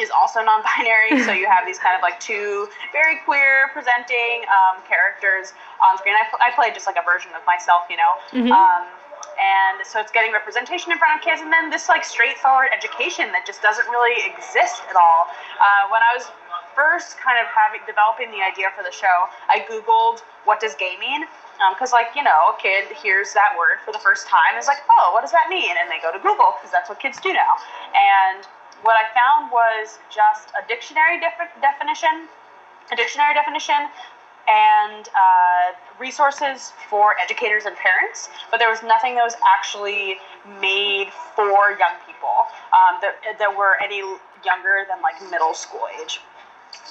is 0.00 0.10
also 0.10 0.42
non-binary. 0.42 1.22
so 1.24 1.32
you 1.32 1.46
have 1.46 1.64
these 1.64 1.78
kind 1.78 1.94
of 1.94 2.02
like 2.02 2.18
two 2.18 2.68
very 2.90 3.22
queer 3.24 3.70
presenting 3.72 4.42
um, 4.50 4.82
characters 4.88 5.52
on 5.78 5.98
screen. 5.98 6.16
I, 6.16 6.24
pl- 6.28 6.40
I 6.42 6.50
play 6.56 6.72
just 6.72 6.86
like 6.88 6.96
a 6.96 7.04
version 7.04 7.35
of 7.36 7.44
myself, 7.46 7.84
you 7.90 7.96
know. 7.96 8.12
Mhm. 8.32 8.52
Um, 8.52 8.84
and 9.38 9.86
so 9.86 10.00
it's 10.00 10.10
getting 10.12 10.32
representation 10.32 10.92
in 10.92 10.98
front 10.98 11.16
of 11.16 11.22
kids, 11.22 11.40
and 11.42 11.52
then 11.52 11.70
this 11.70 11.88
like 11.88 12.04
straightforward 12.04 12.70
education 12.72 13.32
that 13.32 13.44
just 13.44 13.60
doesn't 13.62 13.88
really 13.88 14.24
exist 14.24 14.82
at 14.88 14.96
all. 14.96 15.28
Uh, 15.60 15.88
when 15.88 16.00
I 16.02 16.14
was 16.16 16.30
first 16.74 17.18
kind 17.18 17.38
of 17.38 17.46
having 17.48 17.80
developing 17.86 18.30
the 18.30 18.42
idea 18.42 18.70
for 18.76 18.82
the 18.82 18.92
show, 18.92 19.28
I 19.48 19.60
googled 19.60 20.20
what 20.44 20.60
does 20.60 20.74
gay 20.74 20.96
mean. 20.98 21.26
Because, 21.72 21.90
like, 21.90 22.08
you 22.14 22.22
know, 22.22 22.52
a 22.52 22.56
kid 22.60 22.84
hears 22.92 23.32
that 23.32 23.56
word 23.56 23.80
for 23.82 23.90
the 23.90 23.98
first 23.98 24.26
time 24.28 24.52
and 24.52 24.58
is 24.58 24.66
like, 24.66 24.84
oh, 24.98 25.10
what 25.14 25.22
does 25.22 25.32
that 25.32 25.48
mean? 25.48 25.74
And 25.80 25.90
they 25.90 25.98
go 26.02 26.12
to 26.12 26.18
Google 26.18 26.52
because 26.56 26.70
that's 26.70 26.88
what 26.90 27.00
kids 27.00 27.18
do 27.18 27.32
now. 27.32 27.48
And 27.96 28.44
what 28.82 28.96
I 29.00 29.08
found 29.16 29.50
was 29.50 29.98
just 30.12 30.52
a 30.52 30.60
dictionary 30.68 31.18
defi- 31.18 31.48
definition, 31.62 32.28
a 32.92 32.96
dictionary 32.96 33.32
definition, 33.32 33.88
and 34.48 35.08
uh, 35.08 35.74
resources 35.98 36.72
for 36.88 37.14
educators 37.18 37.64
and 37.64 37.76
parents, 37.76 38.28
but 38.50 38.58
there 38.58 38.70
was 38.70 38.82
nothing 38.82 39.14
that 39.14 39.24
was 39.24 39.36
actually 39.56 40.18
made 40.60 41.08
for 41.34 41.70
young 41.78 41.96
people 42.06 42.46
um, 42.72 43.00
that, 43.02 43.38
that 43.38 43.56
were 43.56 43.74
any 43.82 43.98
younger 44.44 44.86
than 44.88 45.02
like 45.02 45.18
middle 45.30 45.54
school 45.54 45.88
age. 46.00 46.20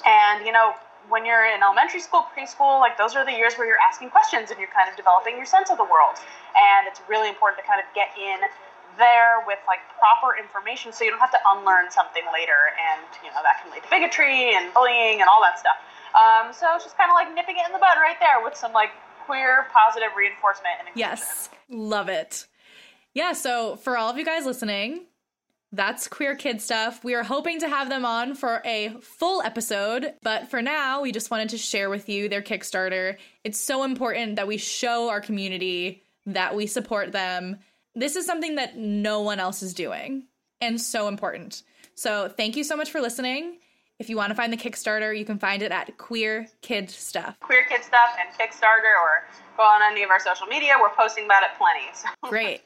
And, 0.04 0.44
you 0.44 0.52
know, 0.52 0.74
when 1.08 1.24
you're 1.24 1.46
in 1.46 1.62
elementary 1.62 2.00
school, 2.00 2.26
preschool, 2.34 2.80
like 2.80 2.98
those 2.98 3.14
are 3.14 3.24
the 3.24 3.32
years 3.32 3.54
where 3.54 3.66
you're 3.66 3.80
asking 3.88 4.10
questions 4.10 4.50
and 4.50 4.58
you're 4.58 4.72
kind 4.74 4.90
of 4.90 4.96
developing 4.96 5.36
your 5.36 5.46
sense 5.46 5.70
of 5.70 5.78
the 5.78 5.86
world. 5.86 6.18
And 6.58 6.86
it's 6.90 7.00
really 7.08 7.28
important 7.28 7.62
to 7.62 7.66
kind 7.66 7.80
of 7.80 7.86
get 7.94 8.10
in 8.18 8.42
there 8.98 9.44
with 9.46 9.60
like 9.68 9.80
proper 10.00 10.36
information 10.36 10.92
so 10.92 11.04
you 11.04 11.10
don't 11.10 11.20
have 11.20 11.32
to 11.32 11.42
unlearn 11.52 11.90
something 11.92 12.24
later 12.32 12.72
and 12.76 13.04
you 13.20 13.28
know 13.28 13.40
that 13.44 13.60
can 13.60 13.68
lead 13.68 13.84
to 13.84 13.90
bigotry 13.92 14.56
and 14.56 14.72
bullying 14.72 15.20
and 15.20 15.28
all 15.28 15.40
that 15.44 15.60
stuff 15.60 15.76
um, 16.16 16.52
so 16.52 16.66
it's 16.74 16.84
just 16.84 16.96
kind 16.96 17.10
of 17.10 17.14
like 17.14 17.34
nipping 17.34 17.56
it 17.56 17.66
in 17.66 17.72
the 17.72 17.78
bud 17.78 18.00
right 18.00 18.16
there 18.18 18.42
with 18.42 18.56
some 18.56 18.72
like 18.72 18.90
queer 19.26 19.66
positive 19.72 20.08
reinforcement 20.16 20.74
and 20.78 20.88
inclusion. 20.88 21.10
Yes, 21.10 21.50
love 21.68 22.08
it. 22.08 22.46
Yeah, 23.14 23.32
so 23.32 23.76
for 23.76 23.96
all 23.96 24.10
of 24.10 24.18
you 24.18 24.24
guys 24.24 24.44
listening, 24.46 25.06
that's 25.72 26.08
queer 26.08 26.36
kid 26.36 26.60
stuff. 26.60 27.02
We 27.04 27.14
are 27.14 27.22
hoping 27.22 27.60
to 27.60 27.68
have 27.68 27.88
them 27.88 28.04
on 28.04 28.34
for 28.34 28.62
a 28.64 28.94
full 29.00 29.42
episode, 29.42 30.14
but 30.22 30.48
for 30.48 30.62
now, 30.62 31.02
we 31.02 31.12
just 31.12 31.30
wanted 31.30 31.50
to 31.50 31.58
share 31.58 31.90
with 31.90 32.08
you 32.08 32.28
their 32.28 32.42
Kickstarter. 32.42 33.16
It's 33.44 33.60
so 33.60 33.84
important 33.84 34.36
that 34.36 34.46
we 34.46 34.56
show 34.56 35.08
our 35.08 35.20
community 35.20 36.02
that 36.26 36.56
we 36.56 36.66
support 36.66 37.12
them. 37.12 37.58
This 37.94 38.16
is 38.16 38.26
something 38.26 38.56
that 38.56 38.76
no 38.76 39.20
one 39.20 39.38
else 39.38 39.62
is 39.62 39.74
doing 39.74 40.24
and 40.60 40.80
so 40.80 41.08
important. 41.08 41.62
So, 41.94 42.28
thank 42.28 42.56
you 42.56 42.64
so 42.64 42.76
much 42.76 42.90
for 42.90 43.00
listening. 43.00 43.58
If 43.98 44.10
you 44.10 44.16
want 44.16 44.30
to 44.30 44.34
find 44.34 44.52
the 44.52 44.58
Kickstarter, 44.58 45.16
you 45.16 45.24
can 45.24 45.38
find 45.38 45.62
it 45.62 45.72
at 45.72 45.96
Queer 45.96 46.48
Kid 46.60 46.90
Stuff. 46.90 47.40
Queer 47.40 47.64
Kid 47.66 47.82
Stuff 47.82 48.14
and 48.20 48.28
Kickstarter, 48.38 48.94
or 49.02 49.26
go 49.56 49.62
on 49.62 49.80
any 49.90 50.02
of 50.02 50.10
our 50.10 50.20
social 50.20 50.46
media. 50.46 50.74
We're 50.78 50.94
posting 50.94 51.24
about 51.24 51.42
it 51.42 51.50
plenty. 51.56 51.86
So. 51.94 52.08
Great. 52.28 52.60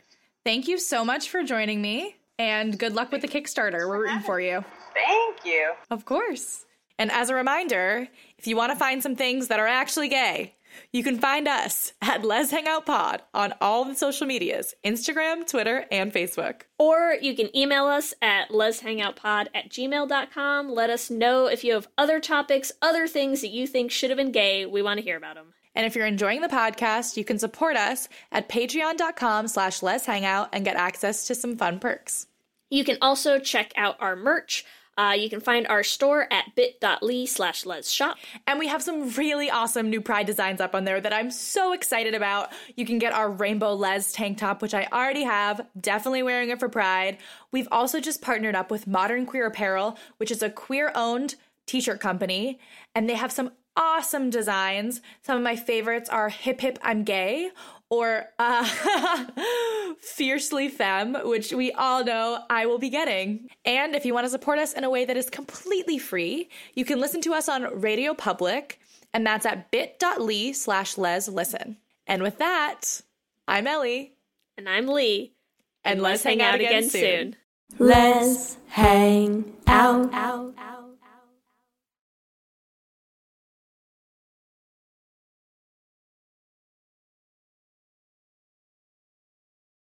Thank 0.45 0.67
you 0.67 0.79
so 0.79 1.05
much 1.05 1.29
for 1.29 1.45
joining 1.45 1.81
me, 1.81 2.17
and 2.39 2.77
good 2.77 2.95
luck 2.95 3.13
with 3.13 3.23
the 3.23 3.29
Kickstarter. 3.29 3.89
We're 3.89 4.01
rooting 4.01 4.21
for 4.21 4.41
you. 4.41 4.65
Thank 4.93 5.45
you. 5.45 5.73
Of 5.91 6.05
course. 6.05 6.65
And 6.99 7.13
as 7.13 7.31
a 7.31 7.35
reminder, 7.35 8.09
if 8.39 8.47
you 8.49 8.57
want 8.57 8.73
to 8.73 8.79
find 8.79 9.03
some 9.03 9.15
things 9.15 9.49
that 9.49 9.61
are 9.61 9.67
actually 9.69 10.09
gay, 10.09 10.55
you 10.93 11.03
can 11.03 11.19
find 11.19 11.47
us 11.49 11.93
at 12.03 12.25
Les 12.25 12.51
Hangout 12.51 12.87
Pod 12.87 13.23
on 13.35 13.55
all 13.61 13.85
the 13.85 13.95
social 13.95 14.27
medias 14.27 14.75
Instagram, 14.85 15.47
Twitter, 15.47 15.87
and 15.91 16.13
Facebook. 16.13 16.63
Or 16.79 17.17
you 17.21 17.35
can 17.35 17.55
email 17.57 17.87
us 17.87 18.15
at 18.23 18.51
lezhangoutpod 18.51 19.49
at 19.55 19.69
gmail.com. 19.69 20.69
Let 20.71 20.91
us 20.91 21.11
know 21.11 21.47
if 21.47 21.65
you 21.65 21.75
have 21.75 21.89
other 21.99 22.21
topics, 22.21 22.73
other 22.81 23.07
things 23.07 23.41
that 23.41 23.51
you 23.51 23.67
think 23.67 23.91
should 23.91 24.11
have 24.11 24.17
been 24.17 24.33
gay. 24.33 24.67
We 24.67 24.83
want 24.83 24.99
to 24.99 25.05
hear 25.05 25.17
about 25.17 25.37
them. 25.37 25.55
And 25.75 25.87
if 25.87 25.95
you're 25.95 26.07
enjoying 26.07 26.41
the 26.41 26.49
podcast, 26.49 27.17
you 27.17 27.25
can 27.25 27.39
support 27.39 27.77
us 27.77 28.09
at 28.33 28.49
patreon.com 28.49 29.49
slash 29.49 29.81
leshangout 29.81 30.49
and 30.53 30.65
get 30.65 30.77
access 30.77 31.27
to 31.29 31.35
some 31.35 31.57
fun 31.57 31.79
perks. 31.79 32.27
You 32.71 32.85
can 32.85 32.99
also 33.01 33.39
check 33.39 33.73
out 33.77 33.97
our 34.01 34.17
merch. 34.17 34.65
Uh, 34.99 35.13
you 35.13 35.31
can 35.31 35.41
find 35.41 35.67
our 35.69 35.83
store 35.83 36.27
at 36.31 36.55
bit.ly 36.55 37.25
slash 37.25 37.65
lesshop. 37.65 38.15
And 38.47 38.59
we 38.59 38.69
have 38.69 38.83
some 38.83 39.09
really 39.11 39.51
awesome 39.51 39.89
new 39.89 40.01
Pride 40.01 40.27
designs 40.27 40.61
up 40.61 40.75
on 40.75 40.85
there 40.85 41.01
that 41.01 41.13
I'm 41.13 41.31
so 41.31 41.73
excited 41.73 42.15
about. 42.15 42.51
You 42.77 42.85
can 42.85 42.99
get 42.99 43.13
our 43.13 43.31
rainbow 43.31 43.75
Les 43.75 44.13
tank 44.13 44.39
top, 44.39 44.61
which 44.61 44.75
I 44.75 44.89
already 44.93 45.23
have, 45.23 45.67
definitely 45.81 46.23
wearing 46.23 46.51
it 46.51 46.61
for 46.61 46.69
Pride. 46.69 47.19
We've 47.53 47.69
also 47.71 48.01
just 48.01 48.21
partnered 48.21 48.55
up 48.55 48.71
with 48.71 48.87
Modern 48.87 49.27
Queer 49.27 49.47
Apparel, 49.47 49.97
which 50.19 50.31
is 50.31 50.43
a 50.43 50.51
queer 50.51 50.93
owned 50.95 51.37
t 51.67 51.81
shirt 51.81 52.01
company, 52.01 52.59
and 52.95 53.09
they 53.09 53.15
have 53.15 53.33
some 53.33 53.53
awesome 53.77 54.29
designs. 54.29 55.01
Some 55.23 55.37
of 55.37 55.43
my 55.43 55.57
favorites 55.57 56.11
are 56.11 56.29
Hip 56.29 56.61
Hip 56.61 56.79
I'm 56.83 57.05
Gay 57.05 57.51
or 57.91 58.27
uh, 58.39 58.65
Fiercely 60.01 60.69
Femme, 60.69 61.17
which 61.25 61.53
we 61.53 61.73
all 61.73 62.05
know 62.05 62.45
I 62.49 62.67
will 62.67 62.79
be 62.79 62.89
getting. 62.89 63.49
And 63.65 63.95
if 63.95 64.07
you 64.07 64.15
want 64.15 64.27
to 64.27 64.31
support 64.31 64.59
us 64.59 64.73
in 64.73 64.85
a 64.85 64.91
way 64.91 65.05
that 65.05 65.17
is 65.17 65.29
completely 65.29 65.99
free, 65.99 66.49
you 66.75 66.85
can 66.85 67.01
listen 67.01 67.21
to 67.23 67.35
us 67.35 67.49
on 67.49 67.81
Radio 67.81 68.15
Public, 68.15 68.81
and 69.13 69.27
that's 69.27 69.45
at 69.45 69.71
bit.ly 69.71 70.53
slash 70.53 70.97
les 70.97 71.29
listen. 71.29 71.77
And 72.07 72.23
with 72.23 72.39
that, 72.39 73.03
I'm 73.47 73.67
Ellie. 73.67 74.15
And 74.57 74.69
I'm 74.69 74.87
Leigh. 74.87 75.33
And, 75.85 76.03
let's 76.03 76.23
hang 76.23 76.43
out 76.43 76.57
again 76.57 76.89
soon. 76.89 77.37
Let's 77.79 78.59
hang 78.69 79.55
out. 79.67 80.13
out. 80.13 80.80